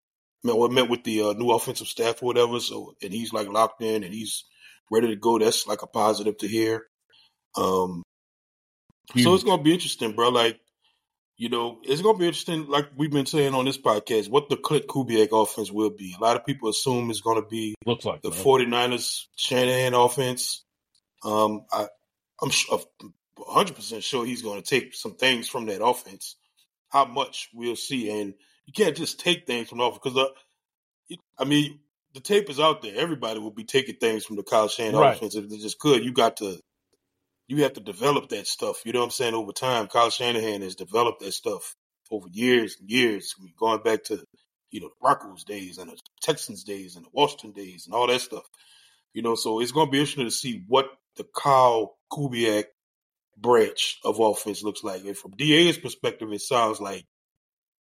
[0.43, 2.59] met met with the uh, new offensive staff or whatever.
[2.59, 4.45] So and he's like locked in and he's
[4.91, 5.39] ready to go.
[5.39, 6.85] That's like a positive to hear.
[7.57, 8.03] Um,
[9.17, 10.29] so it's gonna be interesting, bro.
[10.29, 10.59] Like,
[11.37, 14.57] you know, it's gonna be interesting, like we've been saying on this podcast, what the
[14.57, 16.15] Clint Kubiak offense will be.
[16.17, 18.39] A lot of people assume it's gonna be looks like the man.
[18.39, 20.63] 49ers Shanahan offense.
[21.23, 21.87] Um, I,
[22.41, 22.79] I'm sure,
[23.37, 26.35] 100% sure he's going to take some things from that offense.
[26.89, 28.33] How much we'll see, and
[28.65, 31.79] you can't just take things from the offense because, uh, I mean,
[32.15, 32.95] the tape is out there.
[32.97, 35.17] Everybody will be taking things from the Kyle Shanahan Right.
[35.17, 36.03] offense if they just could.
[36.05, 36.59] You got to,
[37.47, 38.81] you have to develop that stuff.
[38.85, 39.35] You know what I'm saying?
[39.35, 41.75] Over time, Kyle Shanahan has developed that stuff
[42.11, 44.23] over years and years, I mean, going back to
[44.71, 48.07] you know the Broncos days and the Texans days and the Washington days and all
[48.07, 48.43] that stuff.
[49.13, 52.65] You know, so it's going to be interesting to see what the Kyle Kubiak
[53.37, 55.05] branch of offense looks like.
[55.05, 57.05] And from DA's perspective, it sounds like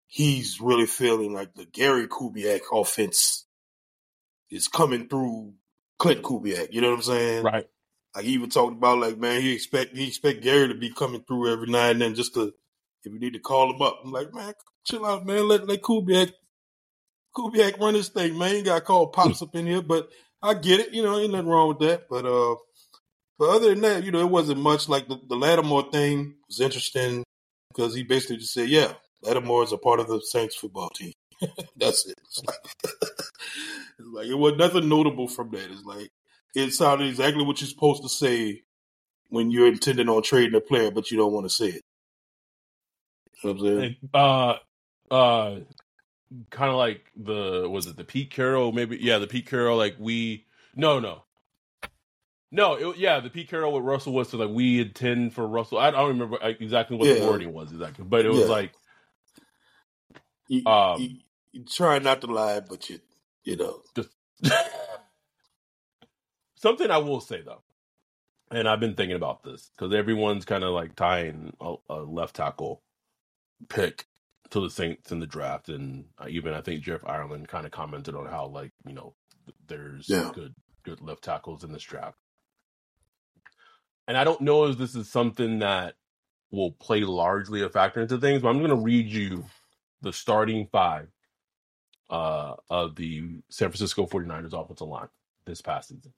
[0.07, 3.44] he's really feeling like the Gary Kubiak offense
[4.55, 5.53] is coming through
[5.99, 6.69] Clint Kubiak.
[6.71, 7.43] You know what I'm saying?
[7.43, 7.67] right.
[8.15, 11.23] Like he even talked about like, man, he expect he expect Gary to be coming
[11.27, 12.53] through every now and then just to
[13.03, 14.53] if you need to call him up, I'm like, man,
[14.85, 15.47] chill out, man.
[15.47, 16.31] Let let Kubiak
[17.35, 18.55] Kubiak run his thing, man.
[18.55, 20.09] You got to call pops up in here, but
[20.41, 20.93] I get it.
[20.93, 22.07] You know, ain't nothing wrong with that.
[22.09, 22.55] But uh,
[23.37, 24.87] but other than that, you know, it wasn't much.
[24.87, 27.23] Like the, the Lattimore thing was interesting
[27.73, 31.11] because he basically just said, "Yeah, Lattimore is a part of the Saints football team."
[31.77, 32.15] That's it.
[32.25, 32.57] It's like,
[33.99, 35.71] it's like it was nothing notable from that.
[35.71, 36.11] It's like
[36.55, 38.63] it sounded exactly what you're supposed to say
[39.29, 41.81] when you're intending on trading a player, but you don't want to say it.
[43.43, 43.97] You know what I'm saying?
[44.13, 44.55] Uh,
[45.11, 45.59] uh,
[46.51, 48.71] kind of like the was it the Pete Carroll?
[48.73, 49.77] Maybe yeah, the Pete Carroll.
[49.77, 50.45] Like we
[50.75, 51.23] no no
[52.51, 55.79] no it, yeah the Pete Carroll with Russell was so like we intend for Russell.
[55.79, 57.11] I, I don't remember exactly what Yeah.
[57.11, 58.49] the wording was exactly, but it was Yeah.
[58.49, 58.71] like
[60.49, 61.17] You, Um, you,
[61.55, 62.99] you try not to lie, but you
[63.45, 64.11] you know just
[66.57, 67.63] something I will say though,
[68.51, 72.35] and I've been thinking about this because everyone's kind of like tying a, a left
[72.37, 72.83] tackle
[73.69, 74.05] pick
[74.51, 77.71] to the Saints in the draft, and uh, even I think Jeff Ireland kind of
[77.71, 79.15] commented on how like you know
[79.67, 80.31] there's Yeah.
[80.33, 82.17] good good left tackles in this draft,
[84.07, 85.95] and I don't know if this is something that
[86.51, 89.45] will play largely a factor into things, but I'm going to read you
[90.01, 91.09] the starting five
[92.09, 95.07] uh, of the San Francisco 49ers offensive line
[95.45, 96.13] this past season.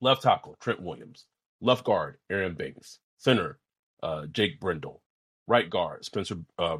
[0.00, 1.26] Left tackle, Trent Williams.
[1.60, 3.00] Left guard, Aaron Banks.
[3.18, 3.58] Center,
[4.02, 5.02] uh, Jake Brendel.
[5.46, 6.78] Right guard, Spencer uh,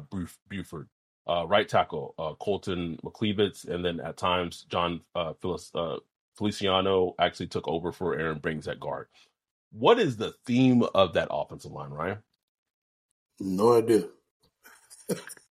[0.49, 0.87] Burford.
[1.27, 3.67] Uh, right tackle, uh, Colton McKivitz.
[3.67, 5.33] And then at times, Jon uh,
[5.75, 5.97] uh,
[6.35, 9.07] Feliciano actually took over for Aaron Banks at guard.
[9.71, 12.19] What is the theme of that offensive line, Ryan?
[13.39, 14.05] no idea.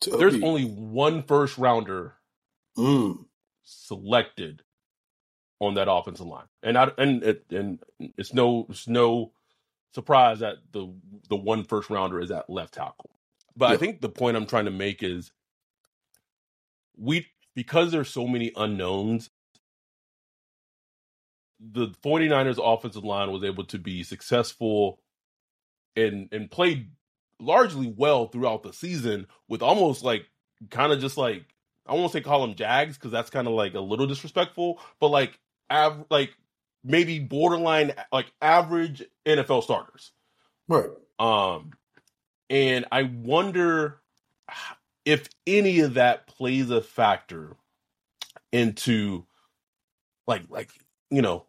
[0.00, 0.42] Tell There's me.
[0.42, 2.14] only one first rounder
[2.78, 3.26] Mm,
[3.64, 4.62] selected
[5.60, 7.80] on that offensive line, and I and it, and
[8.18, 9.32] it's no it's no
[9.94, 10.92] surprise that the
[11.28, 13.10] the one first rounder is at left tackle.
[13.56, 15.32] But I think the point I'm trying to make is
[16.98, 19.30] we because there's so many unknowns.
[21.60, 25.00] The 49ers offensive line was able to be successful
[25.96, 26.90] and and played
[27.40, 30.26] largely well throughout the season with almost like
[30.70, 31.44] kind of just like
[31.86, 35.08] I won't say call them Jags because that's kind of like a little disrespectful, but
[35.08, 35.38] like
[35.70, 36.30] av- like
[36.84, 40.12] maybe borderline like average NFL starters.
[40.68, 40.90] right.
[41.18, 41.72] Um,
[42.48, 44.00] and I wonder
[45.04, 47.56] if any of that plays a factor
[48.52, 49.24] into
[50.26, 50.70] like like
[51.10, 51.44] you know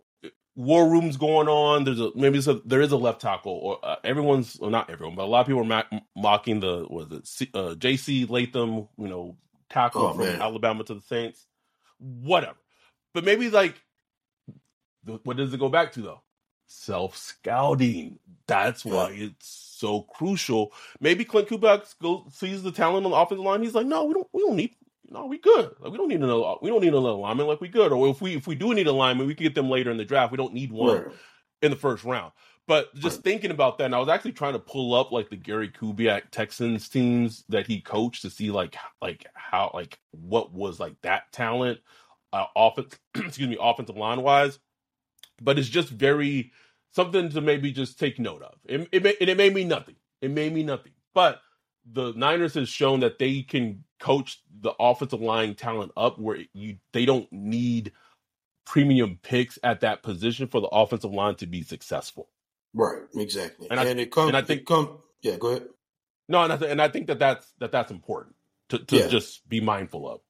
[0.56, 1.84] war rooms going on.
[1.86, 5.16] There's a maybe a, there is a left tackle or uh, everyone's well, not everyone,
[5.16, 5.86] but a lot of people are
[6.16, 8.26] mocking the was it C, uh, J.C.
[8.26, 9.38] Latham, you know,
[9.70, 10.42] tackle Oh, from man.
[10.42, 11.46] Alabama to the Saints.
[12.00, 12.58] Whatever,
[13.14, 13.76] but maybe like
[15.24, 16.22] what does it go back to though?
[16.68, 18.20] Self scouting.
[18.48, 20.74] That's why it's so crucial.
[21.00, 23.64] Maybe Klint Kubiak go sees the talent on the offensive line.
[23.64, 24.28] He's like, no, we don't.
[24.34, 24.76] We don't need.
[25.12, 25.76] No, we good.
[25.82, 26.56] Like we don't need another.
[26.62, 27.48] We don't need another lineman.
[27.48, 27.92] Like we good.
[27.92, 29.98] Or if we if we do need a lineman, we can get them later in
[29.98, 30.32] the draft.
[30.32, 31.16] We don't need one Right.
[31.62, 32.32] in the first round.
[32.68, 35.36] But just thinking about that, and I was actually trying to pull up like the
[35.36, 40.80] Gary Kubiak Texans teams that he coached to see like like how like what was
[40.80, 41.80] like that talent,
[42.32, 44.60] uh, offense excuse me offensive line wise.
[45.42, 46.52] But it's just very
[46.94, 48.56] something to maybe just take note of.
[48.66, 49.96] It it, may, it made me nothing.
[50.22, 50.94] It made me nothing.
[51.14, 51.42] But
[51.90, 56.78] the Niners has shown that they can coach the offensive line talent up where you
[56.94, 57.92] they don't need
[58.66, 62.30] premium picks at that position for the offensive line to be successful.
[62.74, 63.02] Right.
[63.16, 63.68] Exactly.
[63.70, 64.28] And And, I- it comes.
[64.30, 65.00] and I think- come.
[65.22, 65.38] Yeah.
[65.38, 65.68] Go ahead.
[66.30, 68.36] No, and I, th- and I think that that's that that's important
[68.70, 69.08] to, to Yeah.
[69.08, 70.22] just be mindful of.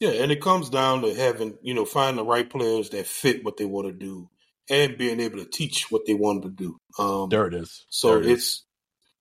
[0.00, 3.44] Yeah, and it comes down to having you know finding the right players that fit
[3.44, 4.30] what they want to do
[4.70, 6.78] and being able to teach what they want to do.
[6.98, 7.84] Um, There it is.
[7.90, 8.30] So it is.
[8.32, 8.64] it's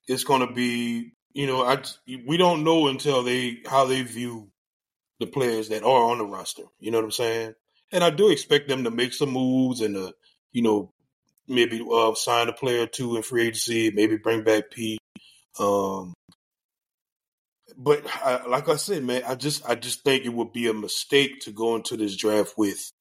[0.07, 1.83] it's going to be you know I
[2.25, 4.49] we don't know until they how they view
[5.19, 6.63] the players that are on the roster.
[6.79, 7.55] You know what I'm saying?
[7.91, 10.11] And I do expect them to make some moves and uh
[10.51, 10.91] you know
[11.47, 14.99] maybe uh, sign a player or two in free agency, maybe bring back Pete.
[15.59, 16.13] Um,
[17.77, 20.73] but I, like I said, man, I just I just think it would be a
[20.73, 22.91] mistake to go into this draft with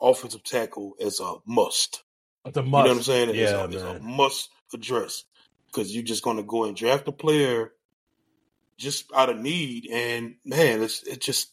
[0.00, 2.02] offensive tackle as a must.
[2.46, 2.74] it's a must.
[2.76, 3.30] You know what I'm saying?
[3.30, 5.24] It's Yeah, a, it's a must address
[5.68, 7.72] because you're just going to go and draft a player
[8.76, 11.52] just out of need, and man, it's it just.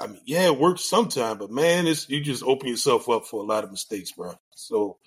[0.00, 3.42] I mean, yeah, it works sometimes, but man, it's you just open yourself up for
[3.42, 4.34] a lot of mistakes, bro.
[4.54, 4.98] So,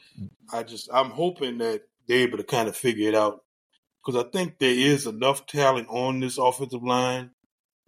[0.52, 3.42] I just I'm hoping that they're able to kind of figure it out
[4.06, 7.32] because I think there is enough talent on this offensive line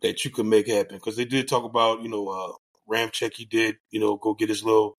[0.01, 0.95] that you can make happen.
[0.95, 2.53] Because they did talk about you know uh,
[2.89, 4.97] Ramczyk, he did you know go get his little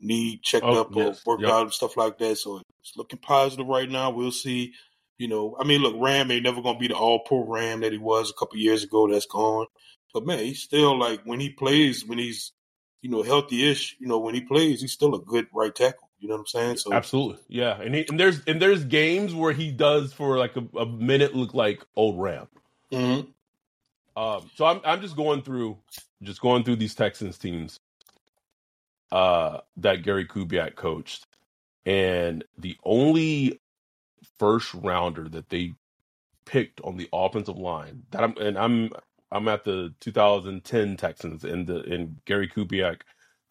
[0.00, 1.24] knee checked Oh, up or yes.
[1.26, 1.50] worked Yep.
[1.52, 2.36] out and stuff like that.
[2.38, 4.10] So it's looking positive right now.
[4.10, 4.72] We'll see,
[5.18, 7.92] You know, I mean, look, Ram ain't never gonna be the All Pro Ram that
[7.92, 9.06] he was a couple years ago.
[9.08, 9.66] That's gone.
[10.12, 12.52] But man, he's still like when he plays, when he's
[13.02, 16.08] you know healthy-ish, you know, when he plays, he's still a good right tackle.
[16.18, 16.76] You know what I'm saying?
[16.78, 17.80] So absolutely, yeah.
[17.80, 21.34] And, he, and there's and there's games where he does for like a, a minute
[21.36, 22.48] look like old Ram.
[22.90, 24.20] Mm-hmm.
[24.22, 25.78] Um, so I'm I'm just going through
[26.22, 27.78] just going through these Texans teams
[29.12, 31.26] uh, that Gary Kubiak coached,
[31.86, 33.60] and the only
[34.38, 35.74] first rounder that they
[36.46, 38.90] picked on the offensive line that I'm and I'm
[39.30, 43.02] I'm at the 2010 Texans and the and Gary Kubiak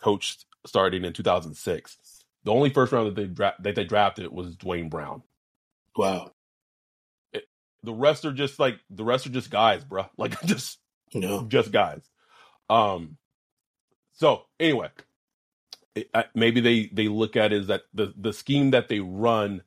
[0.02, 1.98] coached starting in 2006.
[2.44, 5.22] The only first round that they dra- that they drafted was Duane Brown.
[5.96, 6.32] Wow.
[7.34, 7.46] It,
[7.84, 10.08] the rest are just like the rest are just guys, bro.
[10.18, 10.80] Like just
[11.14, 12.02] no, just guys.
[12.70, 13.18] Um.
[14.14, 14.90] So anyway,
[15.96, 19.64] it, maybe they they look at is that the the scheme that they run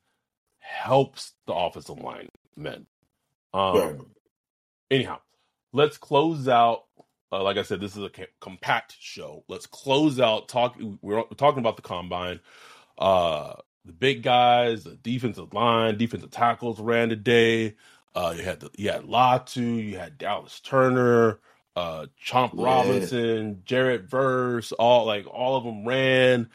[0.59, 2.85] helps the offensive line men.
[3.53, 3.77] Um.
[3.77, 3.95] Right.
[4.91, 5.19] Anyhow,
[5.73, 6.83] let's close out.
[7.31, 9.43] Uh, like I said, this is a compact show.
[9.47, 10.47] Let's close out.
[10.47, 10.77] Talk.
[11.01, 12.39] We're talking about the combine.
[12.97, 17.75] Uh, the big guys, the defensive line, defensive tackles ran today.
[18.15, 21.39] Uh, you had the, you had Latu, you had Dallas Turner,
[21.75, 22.63] uh, Chop yeah.
[22.63, 26.49] Robinson, Jared Verse, all like all of them ran.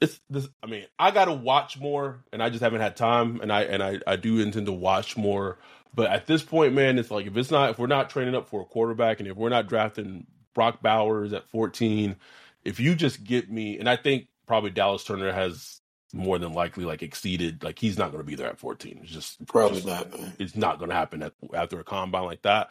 [0.00, 0.48] It's this.
[0.62, 3.62] I mean, I got to watch more, and I just haven't had time, and I
[3.62, 5.58] and I I do intend to watch more.
[5.92, 8.48] But at this point, man, it's like if it's not if we're not training up
[8.48, 12.14] for a quarterback, and if we're not drafting Brock Bowers at fourteen,
[12.64, 15.80] if you just get me, and I think probably Dallas Turner has
[16.14, 19.12] more than likely like exceeded like he's not going to be there at 14 it's
[19.12, 20.32] just probably just, not man.
[20.38, 22.70] it's not going to happen at, after a combine like that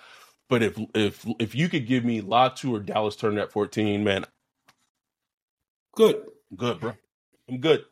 [0.49, 4.25] but if if if you could give me latu or dallas turner at 14 man.
[5.95, 6.23] Good.
[6.55, 6.93] Good bro.
[7.49, 7.83] I'm good.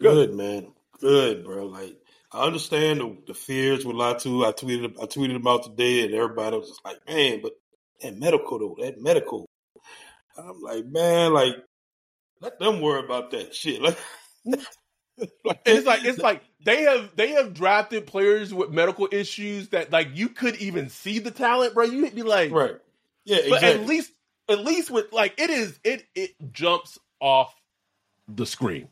[0.00, 0.72] Good, good man.
[1.00, 1.66] Good bro.
[1.66, 1.96] Like
[2.32, 4.46] I understand the, the fears with Latu.
[4.46, 7.52] I tweeted I tweeted about today, and everybody was just like, "Man, but
[8.00, 9.46] that medical though, that medical."
[10.36, 11.56] I'm like, man, like
[12.40, 13.82] let them worry about that shit.
[15.44, 19.90] Like it's like it's like they have they have drafted players with medical issues that
[19.90, 21.84] like you could even see the talent, bro.
[21.84, 22.76] You'd be like, right,
[23.24, 23.50] yeah, exactly.
[23.60, 24.12] but at least
[24.48, 27.54] at least with like it is it it jumps off
[28.28, 28.88] the screen.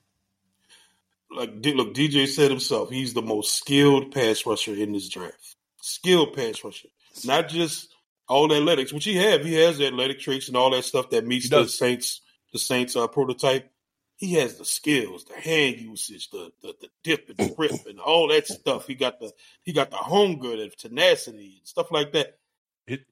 [1.30, 5.56] Like look, DJ said himself, he's the most skilled pass rusher in this draft.
[5.82, 6.88] Skilled pass rusher,
[7.24, 7.92] not just
[8.28, 9.44] all athletics, which he have.
[9.44, 12.96] He has the athletic traits and all that stuff that meets the Saints the Saints
[12.96, 13.70] uh, prototype,
[14.18, 18.28] he has the skills, the hand usage, the the, the dip and grip and all
[18.28, 18.86] that stuff.
[18.86, 22.36] He got the he got the hunger, the tenacity and stuff like that.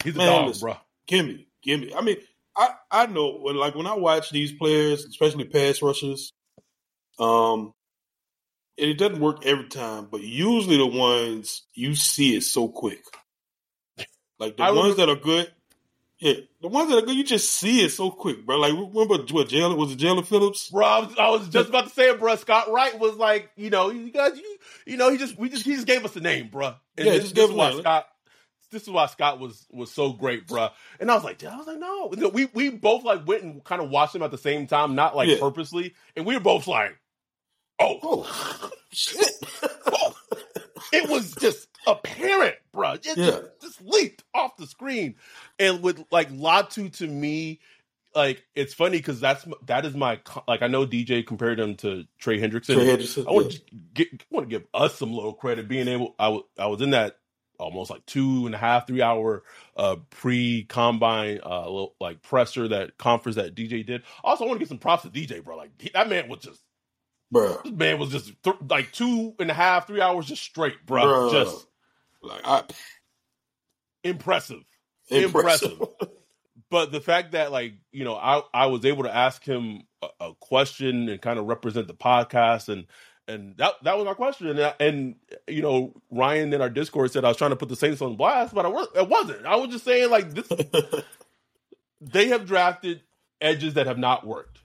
[0.02, 0.76] he's Man, a dog, listen, bro.
[1.06, 1.94] Give me, give me.
[1.94, 2.16] I mean,
[2.56, 6.32] I I know when like when I watch these players, especially pass rushers,
[7.20, 7.72] um,
[8.78, 13.02] and it doesn't work every time, but usually the ones you see it so quick.
[14.38, 15.52] Like the I ones remember, that are good,
[16.18, 18.58] yeah, the ones that are good, you just see it so quick, bro.
[18.58, 20.70] Like remember what Jaelan was it Jaelan Phillips?
[20.70, 22.34] Bro, I was, I was, just about to say it, bro.
[22.36, 24.56] Scott Wright was like, you know, you guys, you,
[24.86, 26.74] you know, he just we just he just gave us a name, bro.
[26.96, 28.06] And yeah, this, just gave us why Scott.
[28.72, 30.70] This is why Scott was was so great, bro.
[30.98, 33.82] And I was like, I was like, no, we we both like went and kind
[33.82, 35.36] of watched him at the same time, not like yeah.
[35.38, 36.96] purposely, and we were both like,
[37.78, 39.26] oh, oh shit.
[39.86, 40.16] oh.
[40.92, 42.92] It was just apparent, bro.
[42.92, 43.14] It yeah.
[43.14, 45.16] just, just leaped off the screen.
[45.58, 47.60] And with like Latu to me,
[48.16, 50.18] like it's funny because that's that is my
[50.48, 52.74] like I know DJ compared him to Trey Hendrickson.
[52.74, 53.28] Trey Hendrickson.
[53.28, 53.60] I want
[53.94, 56.14] to want to give us some little credit being able.
[56.18, 57.18] I, w- I was in that
[57.58, 59.42] almost like two and a half three hour
[59.76, 64.02] uh pre combine uh little, like presser that conference that DJ did.
[64.24, 65.56] Also, I want to get some props to DJ, bro.
[65.56, 66.62] Like that man was just.
[67.28, 70.86] Bro, this man was just th- like two and a half, three hours just straight,
[70.86, 71.04] bro.
[71.04, 71.32] Bruh.
[71.32, 71.66] Just
[72.26, 72.62] like I,
[74.04, 74.62] impressive,
[75.10, 75.72] impressive.
[75.72, 76.08] impressive.
[76.70, 80.08] but the fact that like you know I I was able to ask him a,
[80.20, 82.86] a, question and kind of represent the podcast and
[83.28, 85.14] and that that was my question and, and
[85.48, 88.16] you know Ryan in our Discord said I was trying to put the Saints on
[88.16, 89.46] blast, but I was it wasn't.
[89.46, 90.48] I was just saying like this.
[92.00, 93.02] they have drafted
[93.40, 94.60] edges that have not worked.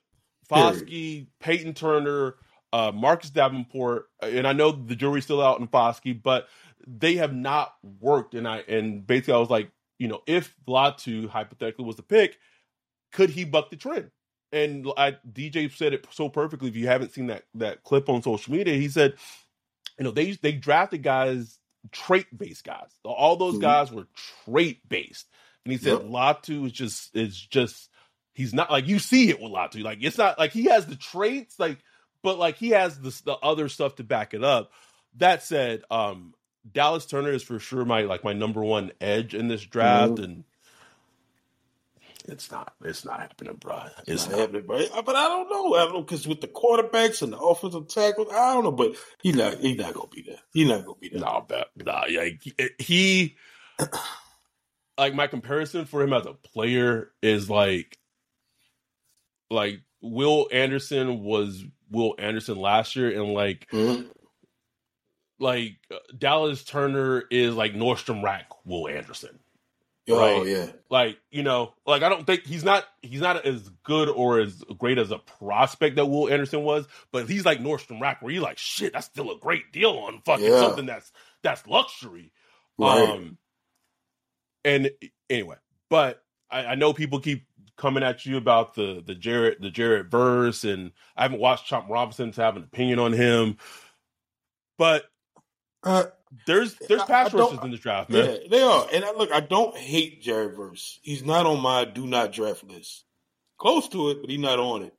[0.49, 2.35] Foskey, Payton Turner,
[2.73, 6.47] uh, Marcus Davenport, and I know the jury's still out in Foskey, but
[6.87, 8.33] they have not worked.
[8.33, 12.37] And I and basically I was like, you know, if Latu hypothetically was the pick,
[13.11, 14.11] could he buck the trend?
[14.53, 16.67] And I, DJ said it so perfectly.
[16.67, 19.15] If you haven't seen that that clip on social media, he said,
[19.97, 21.59] you know, they they drafted guys
[21.91, 22.89] trait based guys.
[23.03, 23.61] All those mm-hmm.
[23.61, 24.07] guys were
[24.45, 25.27] trait based,
[25.65, 26.03] and he said yep.
[26.03, 27.89] Latu is just is just
[28.33, 29.83] he's not like you see it with Latu.
[29.83, 31.77] Like it's not like he has the traits, like
[32.23, 34.71] but like he has the the other stuff to back it up.
[35.17, 36.33] that said, um,
[36.69, 40.23] Dallas Turner is for sure my like my number one edge in this draft, mm-hmm.
[40.23, 40.43] and
[42.25, 42.73] it's not.
[42.83, 43.81] It's not happening, bro.
[44.07, 44.85] It's, not, not, happening, bro.
[45.03, 45.73] But I don't know.
[45.75, 48.71] I don't know because with the quarterbacks and the offensive tackles, I don't know.
[48.71, 49.59] But he's not.
[49.59, 50.39] He's not gonna be there.
[50.53, 51.21] He's not gonna be there.
[51.21, 51.67] Nah, bet.
[51.75, 52.29] Nah, yeah.
[52.77, 53.37] He,
[54.97, 57.97] like my comparison for him as a player is like,
[59.49, 63.67] like Will Anderson was Will Anderson last year, and like.
[63.71, 64.07] Mm-hmm.
[65.41, 69.39] Like uh, Dallas Turner is like Nordstrom Rack Will Anderson.
[70.09, 70.47] Oh right?
[70.47, 70.67] yeah.
[70.89, 74.63] Like, you know, like I don't think he's not he's not as good or as
[74.77, 78.43] great as a prospect that Will Anderson was, but he's like Nordstrom Rack where you're
[78.43, 80.59] like, shit, that's still a great deal on fucking yeah.
[80.59, 81.11] something that's
[81.43, 82.31] that's luxury.
[82.77, 83.09] Right.
[83.09, 83.37] Um
[84.63, 84.91] and
[85.29, 85.57] anyway,
[85.89, 87.45] but I, I, know people keep
[87.77, 91.89] coming at you about the the Jared the Jared verse, and I haven't watched Chop
[91.89, 93.57] Robinson to have an opinion on him.
[94.77, 95.05] But
[95.83, 96.03] uh,
[96.45, 98.25] there's there's pass rushers in this draft, man.
[98.25, 98.87] Yeah, they are.
[98.93, 100.99] And I, look, I don't hate Jared Verse.
[101.01, 103.03] He's not on my do not draft list.
[103.57, 104.93] Close to it, but he's not on it.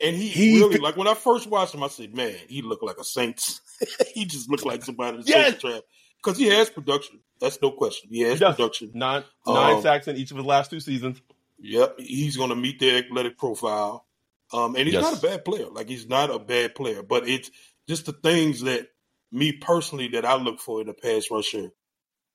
[0.00, 2.82] And he, he really like when I first watched him, I said, "Man, he looked
[2.82, 3.60] like a Saints.
[4.14, 5.60] he just looked like somebody in the yes.
[5.60, 5.84] draft
[6.22, 7.20] because he has production.
[7.40, 8.10] That's no question.
[8.10, 8.92] He has he production.
[8.94, 11.20] Nine nine um, sacks in each of his last two seasons.
[11.58, 14.06] Yep, he's going to meet the athletic profile.
[14.52, 15.02] Um, and he's yes.
[15.02, 15.66] not a bad player.
[15.70, 17.50] Like he's not a bad player, but it's
[17.88, 18.88] just the things that
[19.32, 21.70] me personally that I look for in a pass rusher,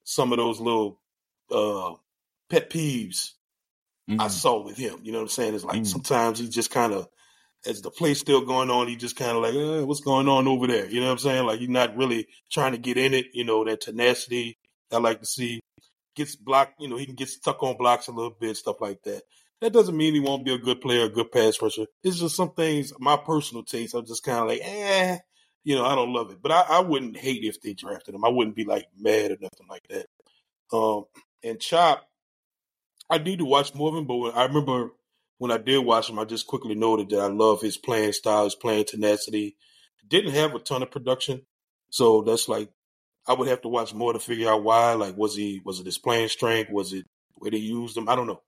[0.03, 0.99] some of those little
[1.51, 1.93] uh,
[2.49, 3.31] pet peeves
[4.09, 4.19] mm.
[4.19, 4.99] I saw with him.
[5.03, 5.55] You know what I'm saying?
[5.55, 5.87] It's like mm.
[5.87, 7.07] sometimes he just kind of,
[7.65, 10.47] as the play's still going on, he just kind of like, eh, what's going on
[10.47, 10.87] over there?
[10.87, 11.45] You know what I'm saying?
[11.45, 13.27] Like he's not really trying to get in it.
[13.33, 14.57] You know that tenacity
[14.91, 15.61] I like to see.
[16.13, 16.81] Gets blocked.
[16.81, 19.21] You know he can get stuck on blocks a little bit, stuff like that.
[19.61, 21.85] That doesn't mean he won't be a good player, a good pass rusher.
[22.03, 23.93] It's just some things, my personal taste.
[23.93, 25.19] I'm just kind of like, eh,
[25.63, 28.25] you know, I don't love it, but I, I, wouldn't hate if they drafted him.
[28.25, 30.07] I wouldn't be like mad or nothing like that.
[30.75, 31.05] Um,
[31.43, 32.07] and Chop,
[33.09, 34.91] I need to watch more of him, but I remember
[35.37, 38.45] when I did watch him, I just quickly noted that I love his playing style,
[38.45, 39.55] his playing tenacity.
[40.07, 41.41] Didn't have a ton of production,
[41.89, 42.69] so that's like
[43.27, 44.93] I would have to watch more to figure out why.
[44.93, 46.71] Like, was he was it his playing strength?
[46.71, 47.05] Was it
[47.35, 48.09] where they used him?
[48.09, 48.41] I don't know.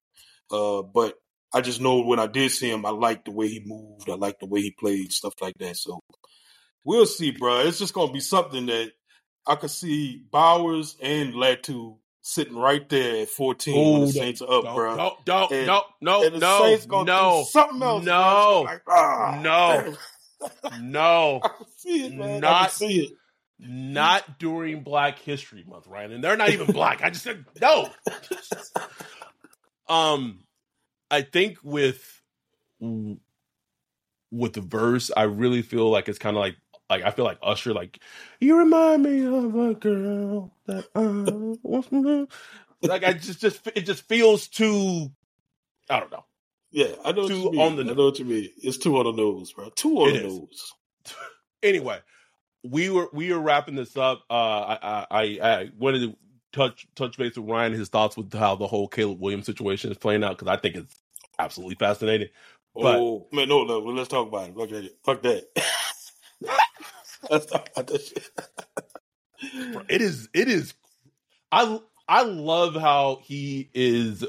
[0.52, 1.16] Uh, but
[1.54, 4.10] I just know when I did see him, I liked the way he moved.
[4.10, 5.78] I liked the way he played, stuff like that.
[5.78, 6.00] So
[6.84, 7.62] we'll see, bro.
[7.62, 8.92] It's just gonna be something that
[9.46, 14.42] I could see Bowers and Latu sitting right there at 14 Ooh, when the Saints
[14.42, 14.96] are up, bro.
[14.96, 18.06] No, no, and, no, no, and the no, Saints gonna no, something else.
[18.06, 19.96] No, like, ah, no,
[20.82, 21.40] no.
[21.44, 22.42] I can see it, man.
[22.42, 23.12] Not, I can see it.
[23.60, 26.14] Not during Black History Month, Ryan.
[26.14, 27.04] And they're not even black.
[27.04, 27.90] I just said no.
[29.88, 30.40] um,
[31.10, 32.22] I think with
[32.80, 36.58] with the verse, I really feel like it's kind of like
[36.90, 38.00] like I feel like Usher, like
[38.40, 41.02] you remind me of a girl that I
[41.64, 42.30] want
[42.82, 45.12] like I just just it just feels too
[45.90, 46.26] I don't know.
[46.72, 47.62] Yeah, I know too what you mean.
[47.62, 48.50] on the I know what you mean.
[48.62, 49.70] It's too on the nose, bro.
[49.70, 50.34] Too on it the is.
[50.34, 50.74] nose.
[51.64, 52.00] anyway,
[52.64, 54.24] we were we were wrapping this up.
[54.30, 56.18] Uh, I I, I wanted to
[56.52, 59.98] touch touch base with Ryan his thoughts with how the whole Caleb Williams situation is
[59.98, 60.96] playing out because I think it's
[61.38, 62.30] absolutely fascinating.
[62.76, 64.56] But, oh man, no, no, let's talk about it.
[64.56, 64.92] Fuck that.
[65.04, 66.60] Fuck that.
[67.30, 68.30] Let's talk about this shit.
[69.90, 70.30] it is.
[70.34, 70.74] It is.
[71.52, 74.26] I I love how he is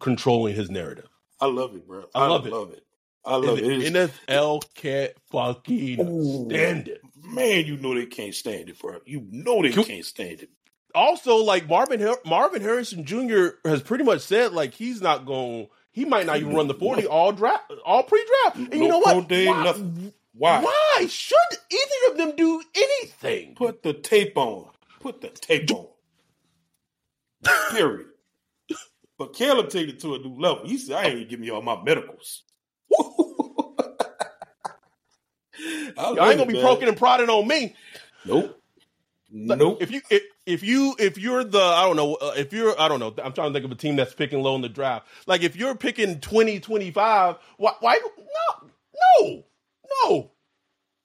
[0.00, 1.08] controlling his narrative.
[1.40, 2.04] I love it, bro.
[2.14, 2.52] I, I love, it.
[2.52, 2.82] love it.
[3.24, 3.92] I love and it.
[3.92, 7.02] NFL can't fucking Ooh, stand it.
[7.24, 9.00] Man, you know they can't stand it, bro.
[9.04, 10.50] You know they Can, can't stand it.
[10.94, 13.48] Also, like Marvin Marvin Harrison Jr.
[13.64, 15.68] has pretty much said, like he's not going.
[15.90, 18.56] He might not even run the forty all draft, all pre-draft.
[18.56, 19.28] And no you know what?
[19.28, 19.74] Day, Why?
[20.38, 20.62] Why?
[20.62, 21.36] Why should
[21.70, 23.54] either of them do anything?
[23.54, 24.68] Put the tape on.
[25.00, 25.86] Put the tape on.
[27.70, 28.08] Period.
[29.18, 30.66] But Caleb take it to a new level.
[30.66, 32.42] He said, I ain't even give me all my medicals.
[35.98, 37.74] I ain't gonna be poking and prodding on me.
[38.26, 38.60] Nope.
[39.30, 39.78] Nope.
[39.80, 42.88] If you if, if you if you're the I don't know uh, if you're I
[42.88, 45.06] don't know I'm trying to think of a team that's picking low in the draft.
[45.26, 48.68] Like if you're picking 20 25, why, why no
[49.20, 49.44] no
[50.04, 50.30] no,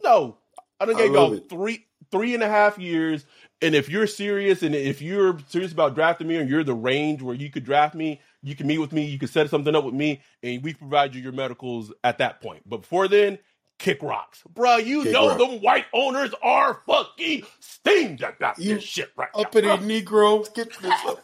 [0.04, 0.38] no.
[0.80, 3.26] I don't gave y'all three three and a half years.
[3.62, 7.22] And if you're serious, and if you're serious about drafting me, and you're the range
[7.22, 9.84] where you could draft me, you can meet with me, you can set something up
[9.84, 12.64] with me, and we provide you your medicals at that point.
[12.66, 13.38] But before then,
[13.78, 14.78] kick rocks, bro.
[14.78, 15.38] You kick know rock.
[15.38, 19.76] them white owners are fucking steamed about you this shit right uppity now.
[19.78, 21.20] Negroes, get this up.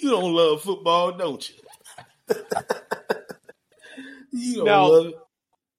[0.00, 1.54] You don't love football, don't you?
[4.32, 5.14] you don't now, love it.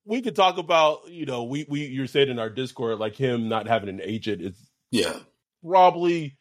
[0.06, 3.49] We could talk about you know we we you're saying in our Discord like him
[3.49, 4.56] not having an agent is
[4.91, 5.18] yeah
[5.66, 6.38] probably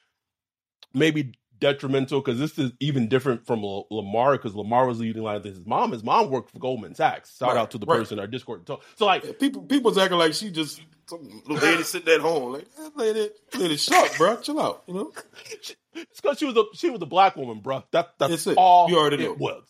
[0.92, 5.36] maybe detrimental because this is even different from L- Lamar because Lamar was leading line
[5.36, 5.92] with his mom.
[5.92, 7.36] His mom worked for Goldman Sachs.
[7.38, 7.98] Shout Right, out to the right.
[8.00, 8.66] person in our Discord.
[8.66, 12.20] So, so like Yeah, people people's acting like she just some little lady sitting at
[12.20, 12.52] home.
[12.52, 14.36] Like that lady, lady sharp, bro.
[14.36, 14.82] Chill out.
[14.86, 15.12] You know,
[15.50, 17.84] it's because she was a she was a black woman, bro.
[17.92, 19.32] That that's all You already know.
[19.32, 19.64] it was.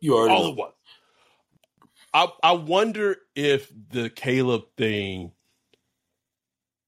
[0.00, 0.50] you already all know.
[0.50, 0.72] it was.
[2.12, 5.32] I I wonder if the Caleb thing,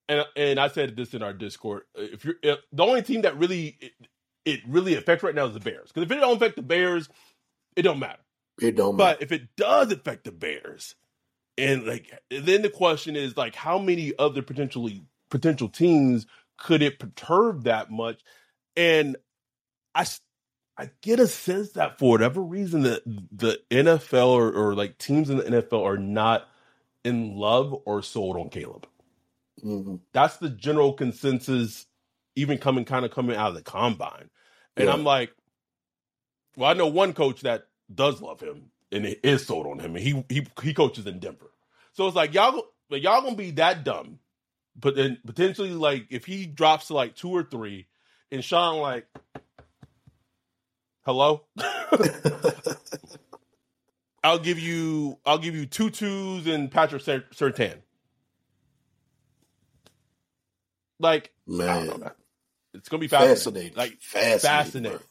[0.09, 1.83] and and I said this in our Discord.
[1.95, 3.93] If you're if the only team that really it,
[4.45, 7.09] it really affects right now is the Bears, because if it don't affect the Bears,
[7.77, 8.23] it don't matter.
[8.61, 9.17] It don't matter.
[9.17, 10.97] But if it does affect the Bears,
[11.57, 16.27] and like then the question is like how many other potentially potential teams
[16.59, 18.21] could it perturb that much?
[18.77, 19.17] And
[19.95, 20.05] I
[20.79, 25.31] I get a sense that for whatever reason that the NFL or, or like teams
[25.31, 26.49] in the NFL are not
[27.05, 28.87] in love or sold on Caleb.
[29.65, 30.01] Mhm.
[30.13, 31.87] That's the general consensus,
[32.37, 34.31] even coming kind of coming out of the combine.
[34.77, 34.95] And Yeah.
[34.95, 35.33] I'm like,
[36.57, 39.97] well, I know one coach that does love him and it is sold on him,
[39.97, 41.51] and he he he coaches in Denver.
[41.93, 44.19] So it's like y'all like, y'all gonna be that dumb,
[44.77, 47.89] but then potentially like if he drops to like two or three,
[48.31, 49.07] and Sean like,
[51.05, 51.45] hello,
[54.25, 57.79] I'll give you I'll give you two twos and Patrick Surtain.
[60.99, 62.11] Like I don't know, Man, man.
[62.75, 63.37] It's gonna be fascinating.
[63.37, 63.77] fascinating.
[63.77, 64.41] Like fascinating.
[64.41, 65.07] fascinating.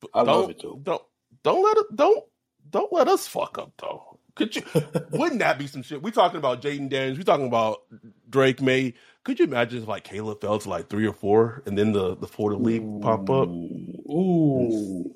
[0.00, 0.80] But I don't, love it, though.
[0.82, 1.02] Don't
[1.42, 2.24] don't let it don't
[2.70, 4.17] don't let us fuck up though.
[4.38, 4.62] Could you?
[5.10, 6.02] wouldn't that be some shit?
[6.02, 7.18] We talking about Jayden Daniels.
[7.18, 7.82] We talking about
[8.30, 8.94] Drake Maye.
[9.24, 12.16] Could you imagine if like Caleb fell to like three or four, and then the
[12.16, 13.48] the Florida League pop up?
[13.48, 15.14] Ooh.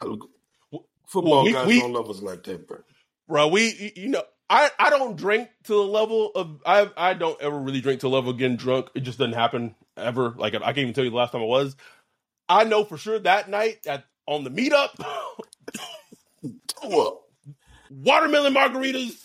[0.00, 2.78] Football Well, we- guys we- don't love us like that, bro.
[3.26, 3.48] bro.
[3.48, 7.58] We, you know, I, I don't drink to the level of I, I don't ever
[7.58, 8.88] really drink to the level of getting drunk.
[8.94, 10.34] It just doesn't happen ever.
[10.36, 11.74] Like I can't even tell you the last time I was.
[12.48, 14.90] I know for sure that night at on the meetup,
[16.82, 17.20] What?
[17.90, 19.24] Watermelon margaritas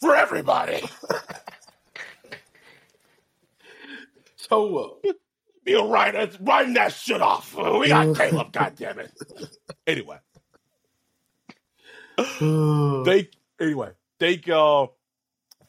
[0.00, 0.82] for everybody.
[4.48, 5.16] So what?
[5.64, 7.54] Be a writer, writing that shit off.
[7.56, 9.10] We got Caleb, goddammit.
[9.86, 10.18] Anyway,
[13.06, 13.28] thank
[13.58, 13.90] anyway,
[14.20, 14.96] thank y'all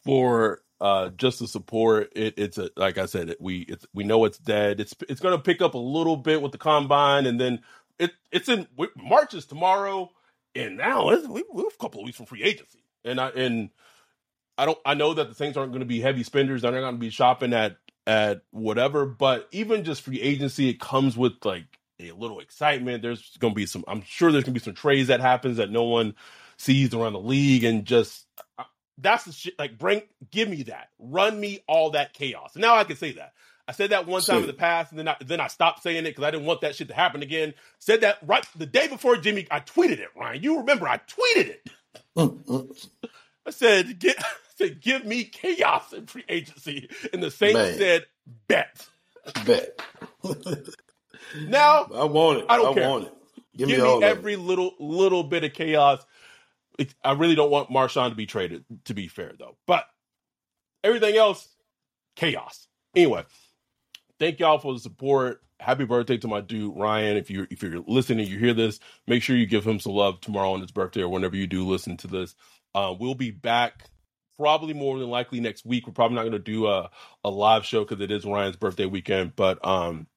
[0.03, 2.11] for uh just the support.
[2.15, 4.81] It, it's a like I said, it, we it's we know it's dead.
[4.81, 7.61] It's it's gonna pick up a little bit with the combine, and then
[7.97, 8.67] it it's in
[8.97, 10.11] March is tomorrow,
[10.56, 13.70] and now we, we're a couple of weeks from free agency, and I and
[14.58, 16.62] I don't I know that the Saints aren't going to be heavy spenders.
[16.62, 17.78] They're not going to be shopping at
[18.08, 21.66] at whatever, but even just free agency, it comes with like
[21.99, 23.01] a little excitement.
[23.01, 23.84] There's going to be some.
[23.88, 26.16] I'm sure there's going to be some trades that happens that no one
[26.58, 28.28] sees around the league, and just
[28.58, 28.64] uh,
[28.97, 29.58] that's the shit.
[29.60, 32.56] Like, bring, give me that, run me all that chaos.
[32.56, 33.34] And now I can say that.
[33.68, 36.05] I said that one time in the past, and then I then I stopped saying
[36.05, 37.53] it because I didn't want that shit to happen again.
[37.80, 39.47] Said that right the day before Jimmy.
[39.49, 40.43] I tweeted it, Ryan.
[40.43, 40.88] You remember?
[40.88, 41.70] I tweeted it.
[43.45, 46.89] I said, get, I said, give me chaos in free agency.
[47.11, 47.78] And the Saints Man.
[47.78, 48.05] said,
[48.47, 48.88] bet.
[49.45, 49.82] Bet.
[51.47, 52.45] Now, I want it.
[52.49, 52.89] I don't I care.
[52.89, 53.13] want it.
[53.57, 56.05] Give, give, me, me, every little little bit of chaos.
[56.78, 59.55] It, I really don't want Marshon to be traded, to be fair, though.
[59.66, 59.86] But
[60.84, 61.47] everything else,
[62.16, 62.68] chaos.
[62.95, 63.24] Anyway,
[64.20, 65.41] thank y'all for the support.
[65.59, 67.18] Happy birthday to my dude Ryan.
[67.18, 70.22] If you if you're listening, you hear this, make sure you give him some love
[70.22, 72.36] tomorrow on his birthday or whenever you do listen to this.
[72.74, 73.86] Uh, we'll be back
[74.38, 75.88] probably more than likely next week.
[75.88, 76.89] We're probably not going to do a
[77.24, 80.07] a live show because it is Ryan's birthday weekend, but um,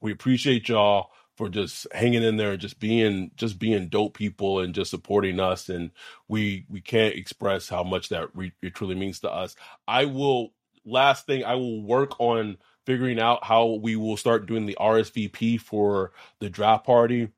[0.00, 4.60] we appreciate y'all for just hanging in there and just being just being dope people
[4.60, 5.92] and just supporting us and
[6.28, 9.54] we we can't express how much that re- it truly means to us
[9.86, 10.52] i will
[10.84, 12.58] last thing i will work on
[12.88, 16.10] figuring out how we will start doing the rsvp for
[16.40, 17.28] the draft party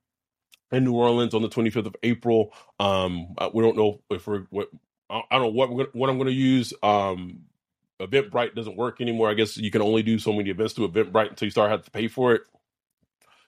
[0.70, 2.54] in new orleans on the 25th of april.
[2.78, 4.68] Um uh, we don't know if we're what
[5.10, 6.72] i don't know what we're gonna, what i'm going to use.
[6.84, 7.40] Um
[8.00, 9.28] eventbrite doesn't work anymore.
[9.28, 11.84] I guess you can only do so many events to eventbrite until you start having
[11.84, 12.42] to pay for it.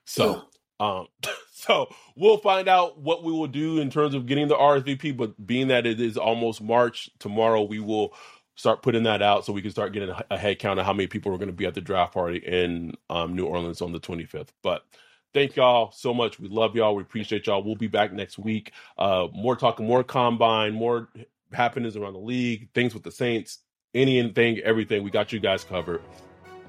[0.05, 0.43] So,
[0.81, 1.07] um,
[1.53, 5.17] so we'll find out what we will do in terms of getting the RSVP.
[5.17, 8.13] But being that it is almost March tomorrow, we will
[8.55, 11.07] start putting that out so we can start getting a, head count of how many
[11.07, 14.01] people are going to be at the draft party in um, New Orleans on the
[14.01, 14.49] 25th.
[14.63, 14.85] But
[15.33, 16.39] thank y'all so much.
[16.39, 16.95] We love y'all.
[16.95, 17.63] We appreciate y'all.
[17.63, 18.73] We'll be back next week.
[18.99, 21.09] Uh, more talking, more combine, more
[21.53, 23.59] happenings around the league, things with the Saints,
[23.95, 25.03] anything, everything.
[25.03, 26.03] We got you guys covered.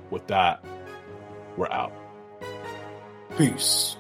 [0.10, 0.64] With that,
[1.58, 1.94] we're out.
[3.38, 3.98] Peace.